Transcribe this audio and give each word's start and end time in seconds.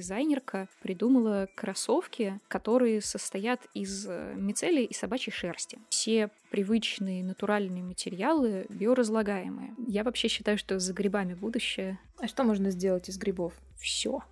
Дизайнерка 0.00 0.68
придумала 0.80 1.48
кроссовки, 1.56 2.38
которые 2.46 3.00
состоят 3.00 3.66
из 3.74 4.06
э, 4.08 4.32
мицелии 4.36 4.84
и 4.84 4.94
собачьей 4.94 5.34
шерсти. 5.34 5.80
Все 5.88 6.30
привычные 6.52 7.24
натуральные 7.24 7.82
материалы 7.82 8.66
биоразлагаемые. 8.68 9.74
Я 9.88 10.04
вообще 10.04 10.28
считаю, 10.28 10.56
что 10.56 10.78
за 10.78 10.92
грибами 10.92 11.34
будущее. 11.34 11.98
А 12.18 12.28
что 12.28 12.44
можно 12.44 12.70
сделать 12.70 13.08
из 13.08 13.18
грибов? 13.18 13.54
Все. 13.76 14.22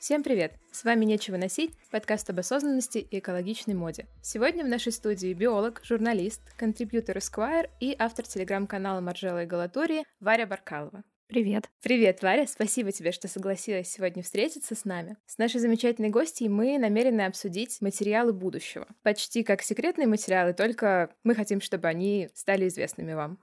Всем 0.00 0.22
привет! 0.22 0.54
С 0.72 0.84
вами 0.84 1.04
«Нечего 1.04 1.36
носить»— 1.36 1.76
подкаст 1.90 2.30
об 2.30 2.38
осознанности 2.38 2.96
и 2.96 3.18
экологичной 3.18 3.74
моде. 3.74 4.06
Сегодня 4.22 4.64
в 4.64 4.66
нашей 4.66 4.92
студии 4.92 5.34
биолог, 5.34 5.82
журналист, 5.84 6.40
контрибьютор 6.56 7.18
Esquire 7.18 7.68
и 7.80 7.94
автор 7.98 8.26
телеграм-канала 8.26 9.02
Маржела 9.02 9.42
и 9.42 9.46
Галатории 9.46 10.06
Варя 10.18 10.46
Баркалова. 10.46 11.04
Привет. 11.30 11.70
Привет, 11.80 12.22
Варя. 12.22 12.44
Спасибо 12.48 12.90
тебе, 12.90 13.12
что 13.12 13.28
согласилась 13.28 13.88
сегодня 13.88 14.20
встретиться 14.20 14.74
с 14.74 14.84
нами. 14.84 15.16
С 15.26 15.38
нашей 15.38 15.60
замечательной 15.60 16.08
гостьей 16.08 16.48
мы 16.48 16.76
намерены 16.76 17.20
обсудить 17.20 17.80
материалы 17.80 18.32
будущего. 18.32 18.88
Почти 19.04 19.44
как 19.44 19.62
секретные 19.62 20.08
материалы, 20.08 20.54
только 20.54 21.14
мы 21.22 21.36
хотим, 21.36 21.60
чтобы 21.60 21.86
они 21.86 22.28
стали 22.34 22.66
известными 22.66 23.12
вам. 23.12 23.38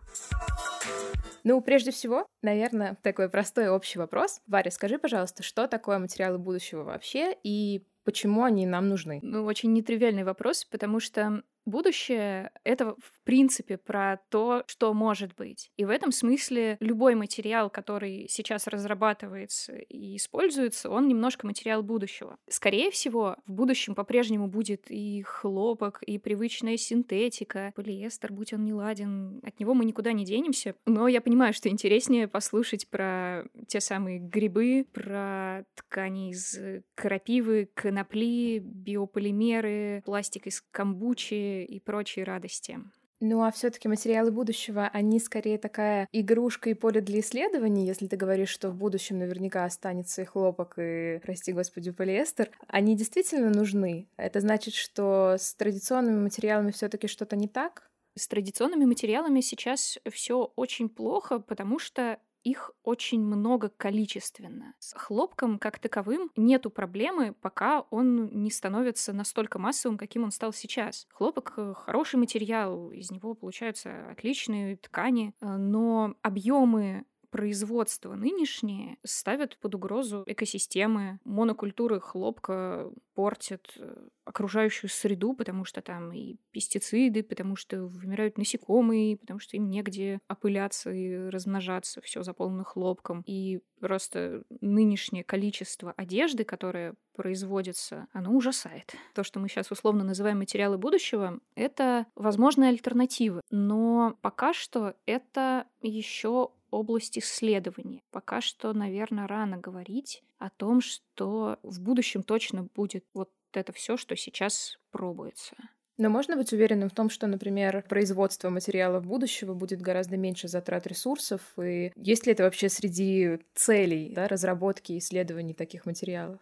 Ну, 1.45 1.61
прежде 1.61 1.91
всего, 1.91 2.27
наверное, 2.41 2.97
такой 3.03 3.29
простой 3.29 3.69
общий 3.69 3.99
вопрос. 3.99 4.41
Варя, 4.47 4.69
скажи, 4.69 4.99
пожалуйста, 4.99 5.41
что 5.41 5.65
такое 5.69 5.97
материалы 5.97 6.39
будущего 6.39 6.83
вообще 6.83 7.37
и 7.41 7.87
почему 8.03 8.43
они 8.43 8.65
нам 8.65 8.89
нужны? 8.89 9.19
Ну, 9.21 9.45
очень 9.45 9.71
нетривиальный 9.71 10.25
вопрос, 10.25 10.65
потому 10.65 10.99
что 10.99 11.41
будущее— 11.67 12.51
это, 12.63 12.95
в 12.95 13.19
принципе, 13.23 13.77
про 13.77 14.19
то, 14.29 14.63
что 14.67 14.93
может 14.93 15.35
быть. 15.35 15.71
И 15.77 15.85
в 15.85 15.89
этом 15.89 16.11
смысле 16.11 16.77
любой 16.79 17.15
материал, 17.15 17.69
который 17.69 18.27
сейчас 18.29 18.67
разрабатывается 18.67 19.75
и 19.75 20.15
используется, 20.15 20.89
он 20.89 21.07
немножко 21.07 21.45
материал 21.45 21.83
будущего. 21.83 22.37
Скорее 22.49 22.89
всего, 22.91 23.35
в 23.45 23.51
будущем 23.51 23.95
по-прежнему 23.95 24.47
будет 24.47 24.89
и 24.89 25.21
хлопок, 25.23 26.01
и 26.03 26.17
привычная 26.17 26.77
синтетика, 26.77 27.73
полиэстер, 27.75 28.31
будь 28.31 28.53
он 28.53 28.63
не. 28.63 28.77
От 28.77 29.59
него 29.59 29.73
мы 29.73 29.85
никуда 29.85 30.13
не 30.13 30.23
денемся. 30.23 30.75
Но 30.85 31.07
я 31.07 31.19
понимаю, 31.19 31.53
что 31.53 31.67
интереснее 31.67 32.27
послушать 32.27 32.87
про 32.87 33.43
те 33.67 33.81
самые 33.81 34.19
грибы, 34.19 34.85
про 34.93 35.65
ткани 35.75 36.31
из 36.31 36.57
крапивы, 36.95 37.69
конопли, 37.73 38.59
биополимеры, 38.59 40.03
пластик 40.05 40.47
из 40.47 40.61
камбучи, 40.71 41.56
и 41.65 41.79
прочие 41.79 42.25
радости. 42.25 42.79
Ну 43.19 43.43
а 43.43 43.51
все-таки 43.51 43.87
материалы 43.87 44.31
будущего, 44.31 44.89
они 44.93 45.19
скорее 45.19 45.57
такая 45.57 46.07
игрушка 46.11 46.69
и 46.69 46.75
поле 46.75 47.01
для 47.01 47.19
исследований, 47.21 47.87
если 47.87 48.05
ты 48.05 48.15
говоришь, 48.15 48.49
что 48.49 48.69
в 48.69 48.75
будущем 48.75 49.17
наверняка 49.17 49.65
останется 49.65 50.21
и 50.21 50.25
хлопок, 50.25 50.75
и, 50.77 51.19
прости 51.23 51.51
господи, 51.51 51.89
полиэстер. 51.91 52.51
Они 52.67 52.95
действительно 52.95 53.49
нужны. 53.49 54.07
Это 54.17 54.39
значит, 54.39 54.75
что 54.75 55.35
с 55.39 55.55
традиционными 55.55 56.21
материалами 56.21 56.69
все-таки 56.69 57.07
что-то 57.07 57.35
не 57.35 57.47
так? 57.47 57.89
С 58.15 58.27
традиционными 58.27 58.85
материалами 58.85 59.41
сейчас 59.41 59.97
все 60.11 60.51
очень 60.55 60.89
плохо, 60.89 61.39
потому 61.39 61.79
что 61.79 62.19
их 62.47 62.71
очень 62.83 63.21
много 63.21 63.69
количественно. 63.69 64.73
С 64.79 64.93
хлопком 64.93 65.59
как 65.59 65.79
таковым 65.79 66.31
нету 66.37 66.69
проблемы, 66.69 67.33
пока 67.33 67.81
он 67.89 68.27
не 68.43 68.49
становится 68.51 69.11
настолько 69.11 69.59
массовым, 69.59 69.97
каким 69.97 70.23
он 70.23 70.31
стал 70.31 70.53
сейчас. 70.53 71.07
Хлопок 71.11 71.53
э, 71.57 71.73
хороший 71.75 72.15
материал, 72.15 72.91
из 72.91 73.11
него 73.11 73.33
получаются 73.33 74.09
отличные 74.11 74.77
ткани, 74.77 75.33
э, 75.41 75.57
но 75.57 76.15
объемы 76.21 77.05
производства 77.29 78.15
нынешние 78.15 78.97
ставят 79.03 79.57
под 79.59 79.75
угрозу 79.75 80.23
экосистемы. 80.25 81.19
Монокультуры 81.23 81.99
хлопка 81.99 82.91
портят 83.13 83.73
э, 83.77 84.07
окружающую 84.25 84.89
среду, 84.89 85.33
потому 85.33 85.65
что 85.65 85.81
там 85.81 86.11
и 86.11 86.37
пестициды, 86.51 87.23
потому 87.23 87.55
что 87.55 87.85
вымирают 87.85 88.37
насекомые, 88.37 89.17
потому 89.17 89.39
что 89.39 89.57
им 89.57 89.69
негде 89.69 90.19
опыляться 90.29 90.91
и 90.91 91.29
размножаться, 91.29 92.01
все 92.01 92.23
заполнено 92.23 92.63
хлопком. 92.63 93.23
И 93.25 93.61
просто 93.79 94.43
нынешнее 94.61 95.23
количество 95.23 95.93
одежды, 95.97 96.43
которое 96.43 96.95
производится, 97.15 98.07
оно 98.13 98.31
ужасает. 98.31 98.93
То, 99.15 99.23
что 99.23 99.39
мы 99.39 99.49
сейчас 99.49 99.71
условно 99.71 100.03
называем 100.03 100.37
материалы 100.37 100.77
будущего, 100.77 101.39
это 101.55 102.05
возможные 102.15 102.69
альтернативы. 102.69 103.41
Но 103.49 104.17
пока 104.21 104.53
что 104.53 104.93
это 105.05 105.65
еще 105.81 106.51
область 106.71 107.17
исследований. 107.17 108.03
Пока 108.11 108.41
что, 108.41 108.73
наверное, 108.73 109.27
рано 109.27 109.57
говорить 109.57 110.23
о 110.37 110.49
том, 110.49 110.81
что 110.81 111.57
в 111.63 111.81
будущем 111.81 112.23
точно 112.23 112.63
будет 112.75 113.05
вот 113.13 113.31
это 113.53 113.71
все, 113.73 113.97
что 113.97 114.15
сейчас 114.15 114.77
пробуется. 114.91 115.55
Но 115.97 116.09
можно 116.09 116.37
быть 116.37 116.53
уверенным 116.53 116.89
в 116.89 116.93
том, 116.93 117.09
что, 117.09 117.25
например, 117.25 117.83
производство 117.89 118.49
материалов 118.49 119.05
будущего 119.05 119.55
будет 119.55 119.81
гораздо 119.81 120.15
меньше 120.15 120.47
затрат 120.47 120.85
ресурсов, 120.85 121.41
и 121.59 121.91
есть 121.95 122.27
ли 122.27 122.33
это 122.33 122.43
вообще 122.43 122.69
среди 122.69 123.39
целей 123.55 124.13
да, 124.13 124.27
разработки 124.27 124.91
и 124.91 124.99
исследований 124.99 125.55
таких 125.55 125.87
материалов? 125.87 126.39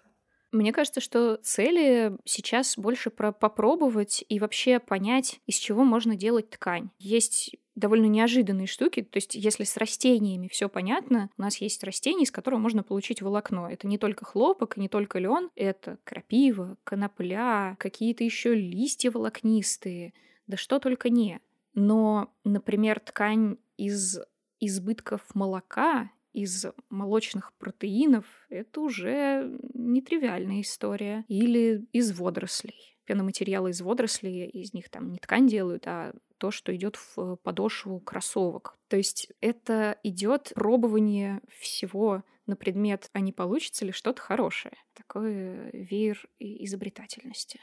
Мне 0.52 0.74
кажется, 0.74 1.02
что 1.02 1.38
цели 1.38 2.18
сейчас 2.26 2.78
больше 2.78 3.10
про 3.10 3.32
попробовать 3.32 4.24
и 4.28 4.40
вообще 4.40 4.80
понять, 4.80 5.40
из 5.46 5.56
чего 5.56 5.84
можно 5.84 6.16
делать 6.16 6.50
ткань. 6.50 6.90
Есть 6.98 7.56
довольно 7.76 8.06
неожиданные 8.06 8.68
штуки. 8.68 9.04
То 9.04 9.18
есть, 9.18 9.36
если 9.36 9.64
с 9.64 9.78
растениями 9.78 10.48
все 10.48 10.70
понятно, 10.70 11.30
у 11.38 11.42
нас 11.42 11.58
есть 11.58 11.84
растения, 11.84 12.24
из 12.24 12.32
которого 12.32 12.60
можно 12.60 12.84
получить 12.84 13.22
волокно. 13.22 13.70
Это 13.70 13.88
не 13.88 13.98
только 13.98 14.26
хлопок, 14.26 14.78
не 14.78 14.90
только 14.90 15.20
лен, 15.20 15.50
это 15.56 16.00
крапива, 16.04 16.78
конопля, 16.84 17.76
какие-то 17.80 18.24
еще 18.24 18.56
листья 18.56 19.12
волокнистые, 19.12 20.14
да 20.48 20.58
что 20.58 20.80
только 20.80 21.10
не. 21.10 21.42
Но, 21.74 22.34
например, 22.44 23.00
ткань 23.00 23.58
из 23.78 24.20
избытков 24.60 25.22
молока 25.34 26.10
из 26.36 26.66
молочных 26.90 27.54
протеинов, 27.54 28.26
это 28.50 28.82
уже 28.82 29.58
нетривиальная 29.74 30.62
история. 30.62 31.24
Или 31.30 31.86
из 31.94 32.18
водорослей. 32.18 32.98
Пеноматериалы 33.06 33.70
из 33.70 33.82
водорослей, 33.82 34.50
из 34.50 34.74
них 34.74 34.90
там 34.90 35.12
не 35.12 35.20
ткань 35.20 35.48
делают, 35.48 35.88
а 35.88 36.14
то, 36.46 36.52
что 36.52 36.76
идет 36.76 36.96
в 36.96 37.38
подошву 37.38 38.00
кроссовок. 38.00 38.78
То 38.88 38.98
есть 38.98 39.30
это 39.42 39.98
идет 40.04 40.52
пробование 40.54 41.42
всего 41.50 42.22
на 42.46 42.56
предмет, 42.56 43.10
а 43.14 43.20
не 43.20 43.32
получится 43.32 43.84
ли 43.84 43.92
что-то 43.92 44.22
хорошее. 44.22 44.76
Такой 44.94 45.72
веер 45.74 46.24
изобретательности. 46.38 47.60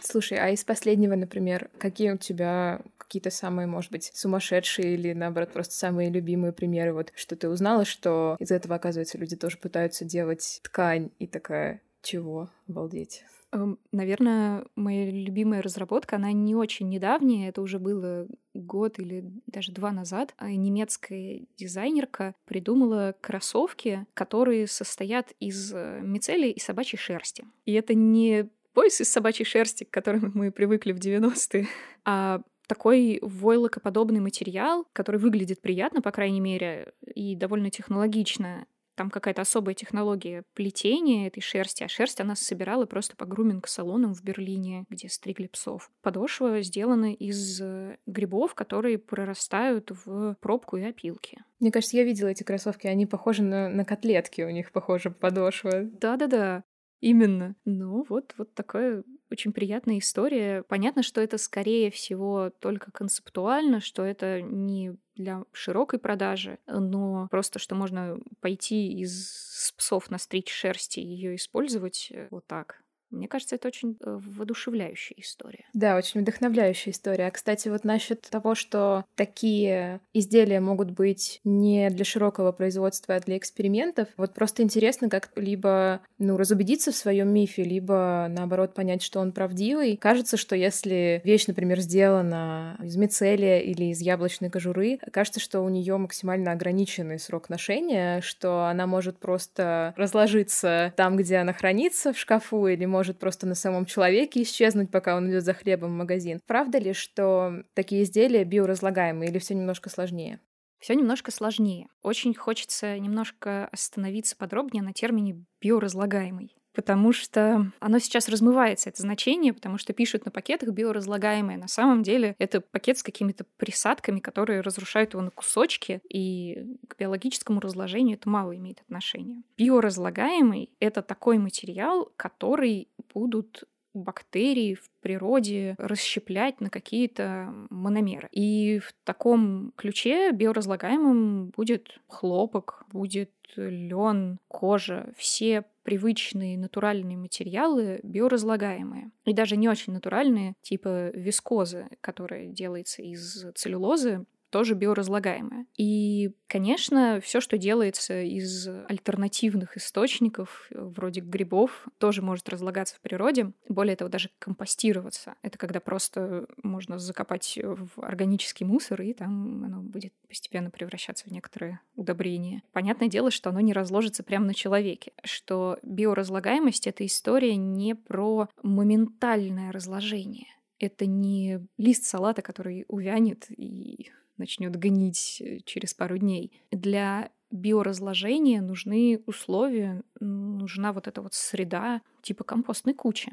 Слушай, 0.00 0.38
а 0.38 0.48
из 0.48 0.64
последнего, 0.64 1.14
например, 1.16 1.68
какие 1.78 2.12
у 2.12 2.16
тебя 2.16 2.80
какие-то 2.96 3.30
самые, 3.30 3.66
может 3.66 3.92
быть, 3.92 4.10
сумасшедшие 4.14 4.94
или, 4.94 5.12
наоборот, 5.12 5.52
просто 5.52 5.74
самые 5.74 6.08
любимые 6.08 6.54
примеры, 6.54 6.94
вот, 6.94 7.12
что 7.14 7.36
ты 7.36 7.50
узнала, 7.50 7.84
что 7.84 8.36
из 8.38 8.50
этого, 8.50 8.76
оказывается, 8.76 9.18
люди 9.18 9.36
тоже 9.36 9.58
пытаются 9.58 10.06
делать 10.06 10.60
ткань, 10.62 11.10
и 11.18 11.26
такая, 11.26 11.82
чего? 12.00 12.48
Обалдеть. 12.66 13.22
Эм, 13.52 13.78
наверное, 13.90 14.64
моя 14.76 15.10
любимая 15.10 15.60
разработка, 15.60 16.16
она 16.16 16.32
не 16.32 16.54
очень 16.54 16.88
недавняя, 16.88 17.48
это 17.48 17.62
уже 17.62 17.78
было 17.78 18.28
год 18.54 18.98
или 18.98 19.24
даже 19.46 19.72
два 19.72 19.90
назад. 19.90 20.34
А 20.36 20.50
немецкая 20.50 21.46
дизайнерка 21.56 22.34
придумала 22.44 23.14
кроссовки, 23.20 24.06
которые 24.14 24.66
состоят 24.66 25.32
из 25.40 25.72
э, 25.74 26.00
мицелии 26.02 26.50
и 26.50 26.60
собачьей 26.60 26.98
шерсти. 26.98 27.44
И 27.64 27.72
это 27.72 27.94
не 27.94 28.48
пояс 28.72 29.00
из 29.00 29.08
собачьей 29.10 29.46
шерсти, 29.46 29.84
к 29.84 29.90
которому 29.90 30.30
мы 30.34 30.52
привыкли 30.52 30.92
в 30.92 30.98
90-е, 30.98 31.66
а 32.04 32.42
такой 32.68 33.18
войлокоподобный 33.20 34.20
материал, 34.20 34.86
который 34.92 35.20
выглядит 35.20 35.60
приятно, 35.60 36.02
по 36.02 36.12
крайней 36.12 36.38
мере, 36.38 36.92
и 37.16 37.34
довольно 37.34 37.68
технологично. 37.68 38.64
Там 39.00 39.08
какая-то 39.08 39.40
особая 39.40 39.74
технология 39.74 40.44
плетения 40.52 41.26
этой 41.26 41.40
шерсти, 41.40 41.82
а 41.82 41.88
шерсть 41.88 42.20
она 42.20 42.36
собирала 42.36 42.84
просто 42.84 43.16
по 43.16 43.24
груминг-салонам 43.24 44.12
в 44.12 44.22
Берлине, 44.22 44.84
где 44.90 45.08
стригли 45.08 45.46
псов. 45.46 45.90
Подошва 46.02 46.60
сделана 46.60 47.14
из 47.14 47.62
э, 47.62 47.96
грибов, 48.04 48.54
которые 48.54 48.98
прорастают 48.98 49.90
в 50.04 50.36
пробку 50.42 50.76
и 50.76 50.82
опилки. 50.82 51.42
Мне 51.60 51.72
кажется, 51.72 51.96
я 51.96 52.04
видела 52.04 52.28
эти 52.28 52.42
кроссовки, 52.42 52.88
они 52.88 53.06
похожи 53.06 53.42
на, 53.42 53.70
на 53.70 53.86
котлетки, 53.86 54.42
у 54.42 54.50
них 54.50 54.70
похожа 54.70 55.10
подошва. 55.10 55.84
Да-да-да. 55.84 56.62
Именно. 57.00 57.56
Ну, 57.64 58.04
вот, 58.06 58.34
вот 58.36 58.52
такая 58.52 59.02
очень 59.30 59.52
приятная 59.52 59.98
история. 59.98 60.62
Понятно, 60.64 61.02
что 61.02 61.20
это, 61.20 61.38
скорее 61.38 61.90
всего, 61.90 62.50
только 62.58 62.90
концептуально, 62.90 63.80
что 63.80 64.02
это 64.04 64.40
не 64.40 64.96
для 65.14 65.44
широкой 65.52 65.98
продажи, 65.98 66.58
но 66.66 67.28
просто, 67.30 67.58
что 67.58 67.74
можно 67.74 68.18
пойти 68.40 68.92
из 69.00 69.72
псов 69.76 70.10
настричь 70.10 70.50
шерсти 70.50 71.00
и 71.00 71.06
ее 71.06 71.36
использовать 71.36 72.08
э, 72.10 72.28
вот 72.30 72.46
так. 72.46 72.82
Мне 73.10 73.28
кажется, 73.28 73.56
это 73.56 73.68
очень 73.68 73.96
э, 74.00 74.18
воодушевляющая 74.20 75.16
история. 75.18 75.64
Да, 75.74 75.96
очень 75.96 76.20
вдохновляющая 76.20 76.92
история. 76.92 77.26
А, 77.26 77.30
кстати, 77.30 77.68
вот 77.68 77.84
насчет 77.84 78.22
того, 78.22 78.54
что 78.54 79.04
такие 79.16 80.00
изделия 80.14 80.60
могут 80.60 80.90
быть 80.90 81.40
не 81.44 81.90
для 81.90 82.04
широкого 82.04 82.52
производства, 82.52 83.16
а 83.16 83.20
для 83.20 83.36
экспериментов, 83.36 84.08
вот 84.16 84.34
просто 84.34 84.62
интересно 84.62 85.08
как 85.08 85.30
либо 85.36 86.00
ну, 86.18 86.36
разубедиться 86.36 86.92
в 86.92 86.96
своем 86.96 87.32
мифе, 87.32 87.64
либо 87.64 88.26
наоборот 88.30 88.74
понять, 88.74 89.02
что 89.02 89.20
он 89.20 89.32
правдивый. 89.32 89.96
Кажется, 89.96 90.36
что 90.36 90.54
если 90.54 91.20
вещь, 91.24 91.46
например, 91.46 91.80
сделана 91.80 92.78
из 92.82 92.96
мицелия 92.96 93.58
или 93.58 93.86
из 93.86 94.00
яблочной 94.00 94.50
кожуры, 94.50 94.98
кажется, 95.12 95.40
что 95.40 95.60
у 95.60 95.68
нее 95.68 95.96
максимально 95.96 96.52
ограниченный 96.52 97.18
срок 97.18 97.48
ношения, 97.48 98.20
что 98.20 98.66
она 98.66 98.86
может 98.86 99.18
просто 99.18 99.94
разложиться 99.96 100.92
там, 100.96 101.16
где 101.16 101.38
она 101.38 101.52
хранится 101.52 102.12
в 102.12 102.18
шкафу, 102.18 102.66
или 102.68 102.84
может 102.84 102.99
просто 103.18 103.46
на 103.46 103.54
самом 103.54 103.86
человеке 103.86 104.42
исчезнуть, 104.42 104.90
пока 104.90 105.16
он 105.16 105.30
идет 105.30 105.44
за 105.44 105.54
хлебом 105.54 105.90
в 105.90 105.98
магазин. 105.98 106.40
Правда 106.46 106.78
ли, 106.78 106.92
что 106.92 107.62
такие 107.74 108.02
изделия 108.02 108.44
биоразлагаемые 108.44 109.30
или 109.30 109.38
все 109.38 109.54
немножко 109.54 109.90
сложнее? 109.90 110.40
Все 110.78 110.94
немножко 110.94 111.30
сложнее. 111.30 111.88
Очень 112.02 112.34
хочется 112.34 112.98
немножко 112.98 113.66
остановиться 113.66 114.36
подробнее 114.36 114.82
на 114.82 114.92
термине 114.92 115.44
биоразлагаемый 115.60 116.54
потому 116.74 117.12
что 117.12 117.70
оно 117.80 117.98
сейчас 117.98 118.28
размывается, 118.28 118.88
это 118.88 119.02
значение, 119.02 119.52
потому 119.52 119.78
что 119.78 119.92
пишут 119.92 120.24
на 120.24 120.30
пакетах 120.30 120.70
биоразлагаемые. 120.70 121.58
На 121.58 121.68
самом 121.68 122.02
деле 122.02 122.34
это 122.38 122.60
пакет 122.60 122.98
с 122.98 123.02
какими-то 123.02 123.44
присадками, 123.56 124.20
которые 124.20 124.60
разрушают 124.60 125.14
его 125.14 125.22
на 125.22 125.30
кусочки, 125.30 126.00
и 126.08 126.76
к 126.88 126.96
биологическому 126.98 127.60
разложению 127.60 128.16
это 128.16 128.28
мало 128.28 128.56
имеет 128.56 128.80
отношения. 128.80 129.42
Биоразлагаемый— 129.56 130.70
это 130.80 131.02
такой 131.02 131.38
материал, 131.38 132.12
который 132.16 132.88
будут 133.12 133.64
бактерии 133.92 134.74
в 134.74 134.88
природе 135.00 135.74
расщеплять 135.78 136.60
на 136.60 136.70
какие-то 136.70 137.52
мономеры. 137.70 138.28
И 138.32 138.78
в 138.78 138.92
таком 139.04 139.72
ключе 139.76 140.30
биоразлагаемым 140.32 141.46
будет 141.56 141.98
хлопок, 142.08 142.84
будет 142.92 143.32
лен, 143.56 144.38
кожа, 144.48 145.12
все 145.16 145.64
привычные 145.90 146.56
натуральные 146.56 147.16
материалы 147.16 147.98
биоразлагаемые. 148.04 149.10
И 149.24 149.34
даже 149.34 149.56
не 149.56 149.68
очень 149.68 149.92
натуральные, 149.92 150.54
типа 150.62 151.10
вискозы, 151.10 151.88
которая 152.00 152.46
делается 152.46 153.02
из 153.02 153.44
целлюлозы, 153.56 154.24
тоже 154.50 154.74
биоразлагаемое. 154.74 155.66
И, 155.76 156.32
конечно, 156.46 157.20
все, 157.22 157.40
что 157.40 157.56
делается 157.56 158.22
из 158.22 158.68
альтернативных 158.88 159.76
источников, 159.76 160.66
э, 160.70 160.80
вроде 160.80 161.20
грибов, 161.20 161.86
тоже 161.98 162.22
может 162.22 162.48
разлагаться 162.48 162.96
в 162.96 163.00
природе. 163.00 163.52
Более 163.68 163.96
того, 163.96 164.10
даже 164.10 164.30
компостироваться. 164.38 165.34
Это 165.42 165.56
когда 165.58 165.80
просто 165.80 166.46
можно 166.62 166.98
закопать 166.98 167.58
в 167.62 168.02
органический 168.02 168.66
мусор, 168.66 169.02
и 169.02 169.12
там 169.12 169.64
оно 169.64 169.80
будет 169.80 170.12
постепенно 170.28 170.70
превращаться 170.70 171.24
в 171.28 171.32
некоторые 171.32 171.80
удобрения. 171.94 172.62
Понятное 172.72 173.08
дело, 173.08 173.30
что 173.30 173.50
оно 173.50 173.60
не 173.60 173.72
разложится 173.72 174.22
прямо 174.22 174.46
на 174.46 174.54
человеке, 174.54 175.12
что 175.24 175.78
биоразлагаемость— 175.82 176.86
это 176.88 177.06
история 177.06 177.56
не 177.56 177.94
про 177.94 178.48
моментальное 178.62 179.72
разложение. 179.72 180.48
Это 180.78 181.06
не 181.06 181.60
лист 181.76 182.04
салата, 182.04 182.40
который 182.42 182.86
увянет 182.88 183.46
и 183.50 184.10
начнет 184.40 184.74
гнить 184.76 185.40
э, 185.40 185.58
через 185.64 185.94
пару 185.94 186.18
дней. 186.18 186.60
Для 186.72 187.30
биоразложения 187.50 188.60
нужны 188.60 189.22
условия, 189.26 190.02
нужна 190.18 190.92
вот 190.92 191.06
эта 191.06 191.22
вот 191.22 191.34
среда 191.34 192.00
типа 192.22 192.44
компостной 192.44 192.94
кучи. 192.94 193.32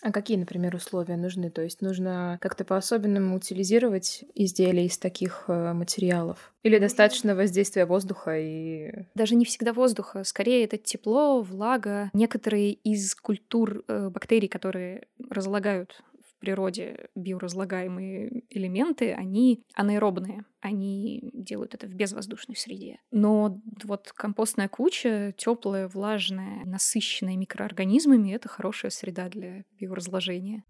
А 0.00 0.12
какие, 0.12 0.36
например, 0.36 0.76
условия 0.76 1.16
нужны? 1.16 1.50
То 1.50 1.62
есть 1.62 1.80
нужно 1.80 2.38
как-то 2.40 2.64
по-особенному 2.64 3.36
утилизировать 3.36 4.24
изделия 4.34 4.86
из 4.86 4.96
таких 4.96 5.44
э, 5.48 5.72
материалов? 5.72 6.52
Или 6.62 6.78
достаточно 6.78 7.34
воздействия 7.34 7.84
воздуха 7.84 8.38
и... 8.38 9.06
Даже 9.16 9.34
не 9.34 9.44
всегда 9.44 9.72
воздуха. 9.72 10.22
Скорее 10.22 10.64
это 10.64 10.76
тепло, 10.76 11.42
влага. 11.42 12.10
Некоторые 12.12 12.74
из 12.74 13.14
культур 13.16 13.82
э, 13.88 14.08
бактерий, 14.08 14.48
которые 14.48 15.08
разлагают 15.30 16.00
природе 16.38 17.08
биоразлагаемые 17.14 18.44
элементы, 18.50 19.12
они 19.12 19.62
анаэробные, 19.74 20.44
они 20.60 21.30
делают 21.32 21.74
это 21.74 21.86
в 21.86 21.94
безвоздушной 21.94 22.56
среде. 22.56 23.00
Но 23.10 23.60
вот 23.84 24.12
компостная 24.12 24.68
куча, 24.68 25.34
теплая, 25.36 25.88
влажная, 25.88 26.64
насыщенная 26.64 27.36
микроорганизмами, 27.36 28.32
это 28.32 28.48
хорошая 28.48 28.90
среда 28.90 29.28
для 29.28 29.64
биоразложения. 29.78 30.64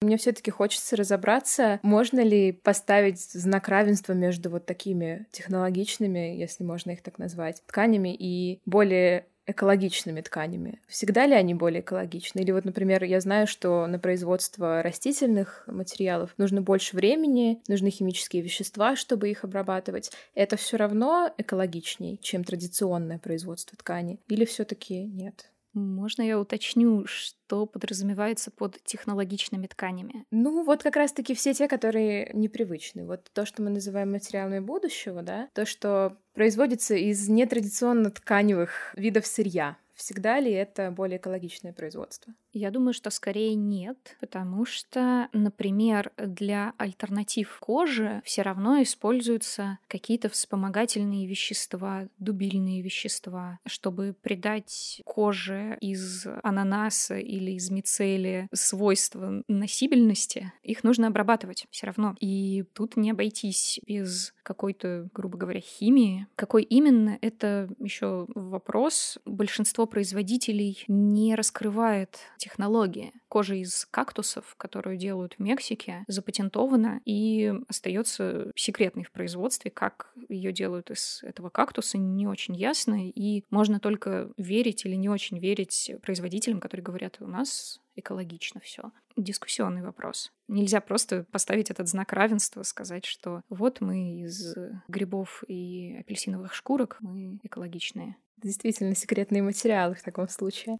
Мне 0.00 0.18
все-таки 0.18 0.50
хочется 0.50 0.96
разобраться, 0.96 1.80
можно 1.82 2.20
ли 2.20 2.52
поставить 2.52 3.20
знак 3.20 3.68
равенства 3.68 4.12
между 4.12 4.50
вот 4.50 4.66
такими 4.66 5.26
технологичными, 5.30 6.36
если 6.36 6.62
можно 6.62 6.90
их 6.90 7.02
так 7.02 7.18
назвать, 7.18 7.62
тканями 7.66 8.14
и 8.14 8.60
более 8.66 9.26
экологичными 9.46 10.20
тканями. 10.20 10.80
Всегда 10.86 11.26
ли 11.26 11.34
они 11.34 11.54
более 11.54 11.80
экологичны? 11.80 12.40
Или 12.40 12.52
вот, 12.52 12.64
например, 12.64 13.04
я 13.04 13.20
знаю, 13.20 13.46
что 13.46 13.86
на 13.86 13.98
производство 13.98 14.82
растительных 14.82 15.64
материалов 15.66 16.30
нужно 16.36 16.62
больше 16.62 16.96
времени, 16.96 17.60
нужны 17.68 17.90
химические 17.90 18.42
вещества, 18.42 18.96
чтобы 18.96 19.30
их 19.30 19.44
обрабатывать. 19.44 20.10
Это 20.34 20.56
все 20.56 20.76
равно 20.76 21.32
экологичней, 21.38 22.18
чем 22.22 22.44
традиционное 22.44 23.18
производство 23.18 23.76
ткани? 23.76 24.18
Или 24.28 24.44
все-таки 24.44 25.04
нет? 25.04 25.50
Можно 25.74 26.22
я 26.22 26.38
уточню, 26.38 27.04
что 27.06 27.66
подразумевается 27.66 28.50
под 28.50 28.82
технологичными 28.84 29.66
тканями? 29.66 30.24
Ну, 30.30 30.64
вот 30.64 30.82
как 30.82 30.96
раз-таки 30.96 31.34
все 31.34 31.52
те, 31.52 31.68
которые 31.68 32.30
непривычны. 32.32 33.04
Вот 33.04 33.28
то, 33.32 33.44
что 33.44 33.62
мы 33.62 33.70
называем 33.70 34.12
материалами 34.12 34.60
будущего, 34.60 35.22
да, 35.22 35.48
то, 35.52 35.66
что 35.66 36.16
производится 36.32 36.94
из 36.94 37.28
нетрадиционно 37.28 38.10
тканевых 38.10 38.94
видов 38.96 39.26
сырья. 39.26 39.76
Всегда 39.94 40.40
ли 40.40 40.50
это 40.50 40.90
более 40.90 41.18
экологичное 41.18 41.72
производство? 41.72 42.34
Я 42.52 42.70
думаю, 42.70 42.94
что 42.94 43.10
скорее 43.10 43.54
нет, 43.54 44.16
потому 44.20 44.64
что, 44.64 45.28
например, 45.32 46.12
для 46.16 46.72
альтернатив 46.78 47.58
кожи 47.60 48.22
все 48.24 48.42
равно 48.42 48.80
используются 48.80 49.78
какие-то 49.88 50.28
вспомогательные 50.28 51.26
вещества, 51.26 52.08
дубильные 52.18 52.80
вещества, 52.80 53.58
чтобы 53.66 54.14
придать 54.22 55.02
коже 55.04 55.76
из 55.80 56.26
ананаса 56.44 57.18
или 57.18 57.52
из 57.52 57.70
мицелия 57.70 58.48
свойства 58.52 59.42
носибельности. 59.48 60.52
Их 60.62 60.84
нужно 60.84 61.08
обрабатывать 61.08 61.66
все 61.70 61.86
равно. 61.86 62.14
И 62.20 62.62
тут 62.72 62.96
не 62.96 63.10
обойтись 63.10 63.80
без 63.84 64.32
какой-то, 64.44 65.08
грубо 65.12 65.38
говоря, 65.38 65.60
химии. 65.60 66.28
Какой 66.36 66.62
именно, 66.62 67.18
это 67.20 67.68
еще 67.80 68.26
вопрос. 68.28 69.18
Большинство 69.24 69.83
производителей 69.86 70.84
не 70.88 71.34
раскрывает 71.34 72.18
технологии. 72.38 73.12
Кожа 73.28 73.54
из 73.54 73.86
кактусов, 73.90 74.54
которую 74.56 74.96
делают 74.96 75.34
в 75.34 75.38
Мексике, 75.40 76.04
запатентована 76.06 77.00
и 77.04 77.52
остается 77.68 78.52
секретной 78.56 79.04
в 79.04 79.12
производстве. 79.12 79.70
Как 79.70 80.12
ее 80.28 80.52
делают 80.52 80.90
из 80.90 81.20
этого 81.22 81.50
кактуса, 81.50 81.98
не 81.98 82.26
очень 82.26 82.56
ясно. 82.56 83.08
И 83.08 83.44
можно 83.50 83.80
только 83.80 84.30
верить 84.36 84.84
или 84.84 84.94
не 84.94 85.08
очень 85.08 85.38
верить 85.38 85.92
производителям, 86.02 86.60
которые 86.60 86.84
говорят, 86.84 87.16
у 87.20 87.26
нас 87.26 87.80
экологично 87.96 88.60
все. 88.60 88.90
Дискуссионный 89.16 89.82
вопрос. 89.82 90.32
Нельзя 90.48 90.80
просто 90.80 91.24
поставить 91.30 91.70
этот 91.70 91.88
знак 91.88 92.12
равенства, 92.12 92.62
сказать, 92.62 93.04
что 93.04 93.42
вот 93.48 93.80
мы 93.80 94.20
из 94.20 94.54
грибов 94.88 95.44
и 95.46 95.96
апельсиновых 96.00 96.54
шкурок, 96.54 96.96
мы 97.00 97.38
экологичные. 97.42 98.16
Действительно 98.44 98.94
секретные 98.94 99.42
материалы 99.42 99.94
в 99.94 100.02
таком 100.02 100.28
случае. 100.28 100.76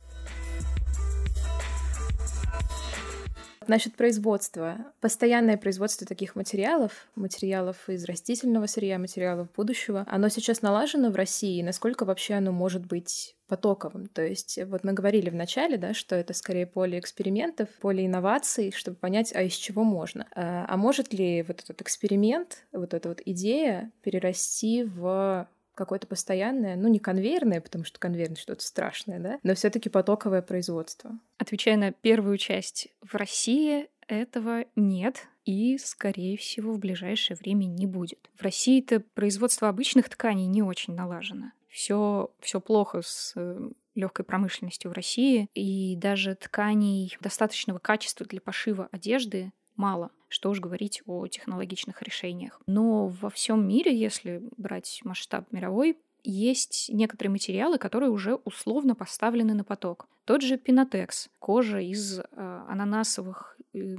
Насчет 3.66 3.97
производства. 3.97 4.92
Постоянное 5.00 5.56
производство 5.56 6.06
таких 6.06 6.37
материалов, 6.37 7.09
материалов 7.14 7.88
из 7.88 8.04
растительного 8.04 8.66
сырья, 8.66 8.99
материалов 8.99 9.49
будущего, 9.56 10.04
оно 10.09 10.28
сейчас 10.28 10.61
налажено 10.61 11.11
в 11.11 11.16
России. 11.16 11.62
Насколько 11.62 12.04
вообще 12.04 12.35
оно 12.35 12.52
может 12.52 12.85
быть 12.85 13.35
потоковым. 13.47 14.09
То 14.09 14.21
есть 14.21 14.59
вот 14.66 14.85
мы 14.85 14.92
говорили 14.92 15.30
в 15.30 15.35
начале, 15.35 15.78
да, 15.78 15.94
что 15.94 16.16
это 16.16 16.35
скорее 16.35 16.66
поле 16.66 16.99
экспериментов, 16.99 17.71
поле 17.80 18.04
инноваций, 18.04 18.73
чтобы 18.73 18.99
понять, 18.99 19.35
а 19.35 19.40
из 19.40 19.54
чего 19.54 19.85
можно. 19.85 20.26
А, 20.35 20.66
а 20.68 20.76
может 20.76 21.14
ли 21.14 21.42
вот 21.42 21.62
этот 21.62 21.80
эксперимент, 21.80 22.66
вот 22.73 22.92
эта 22.92 23.09
вот 23.09 23.23
идея 23.25 23.90
перерасти 24.02 24.85
в 24.85 25.49
какое-то 25.75 26.07
постоянное, 26.07 26.76
ну 26.76 26.88
не 26.88 26.99
конвейерное, 26.99 27.61
потому 27.61 27.85
что 27.85 27.99
конвейерное 27.99 28.37
что-то 28.37 28.64
страшное, 28.64 29.19
да, 29.19 29.38
но 29.43 29.54
все 29.54 29.71
таки 29.71 29.88
потоковое 29.88 30.43
производство. 30.43 31.19
Отвечая 31.38 31.76
на 31.76 31.93
первую 31.93 32.38
часть, 32.38 32.88
в 33.02 33.14
России 33.14 33.88
этого 34.07 34.64
нет 34.76 35.26
и, 35.45 35.78
скорее 35.78 36.37
всего, 36.37 36.73
в 36.73 36.78
ближайшее 36.78 37.37
время 37.37 37.64
не 37.64 37.87
будет. 37.87 38.31
В 38.35 38.43
России-то 38.43 39.00
производство 39.14 39.69
обычных 39.69 40.09
тканей 40.09 40.47
не 40.47 40.62
очень 40.62 40.95
налажено. 40.95 41.52
Все, 41.69 42.31
все 42.40 42.61
плохо 42.61 43.02
с 43.02 43.33
э, 43.35 43.71
легкой 43.95 44.25
промышленности 44.25 44.87
в 44.87 44.93
России, 44.93 45.49
и 45.54 45.97
даже 45.97 46.35
тканей 46.37 47.16
достаточного 47.21 47.78
качества 47.78 48.26
для 48.26 48.40
пошива 48.40 48.88
одежды 48.93 49.52
мало. 49.76 50.11
Что 50.28 50.50
уж 50.50 50.61
говорить 50.61 51.02
о 51.07 51.26
технологичных 51.26 52.02
решениях. 52.02 52.61
Но 52.66 53.09
во 53.09 53.31
всем 53.31 53.66
мире, 53.66 53.97
если 53.97 54.43
брать 54.57 55.00
масштаб 55.04 55.50
мировой, 55.52 55.99
есть 56.25 56.90
некоторые 56.93 57.31
материалы, 57.33 57.78
которые 57.78 58.11
уже 58.11 58.35
условно 58.35 58.95
поставлены 58.95 59.54
на 59.54 59.62
поток. 59.62 60.09
Тот 60.25 60.43
же 60.43 60.57
пинотекс, 60.57 61.28
кожа 61.38 61.81
из 61.81 62.19
э, 62.19 62.25
ананасовых 62.69 63.59
э, 63.75 63.97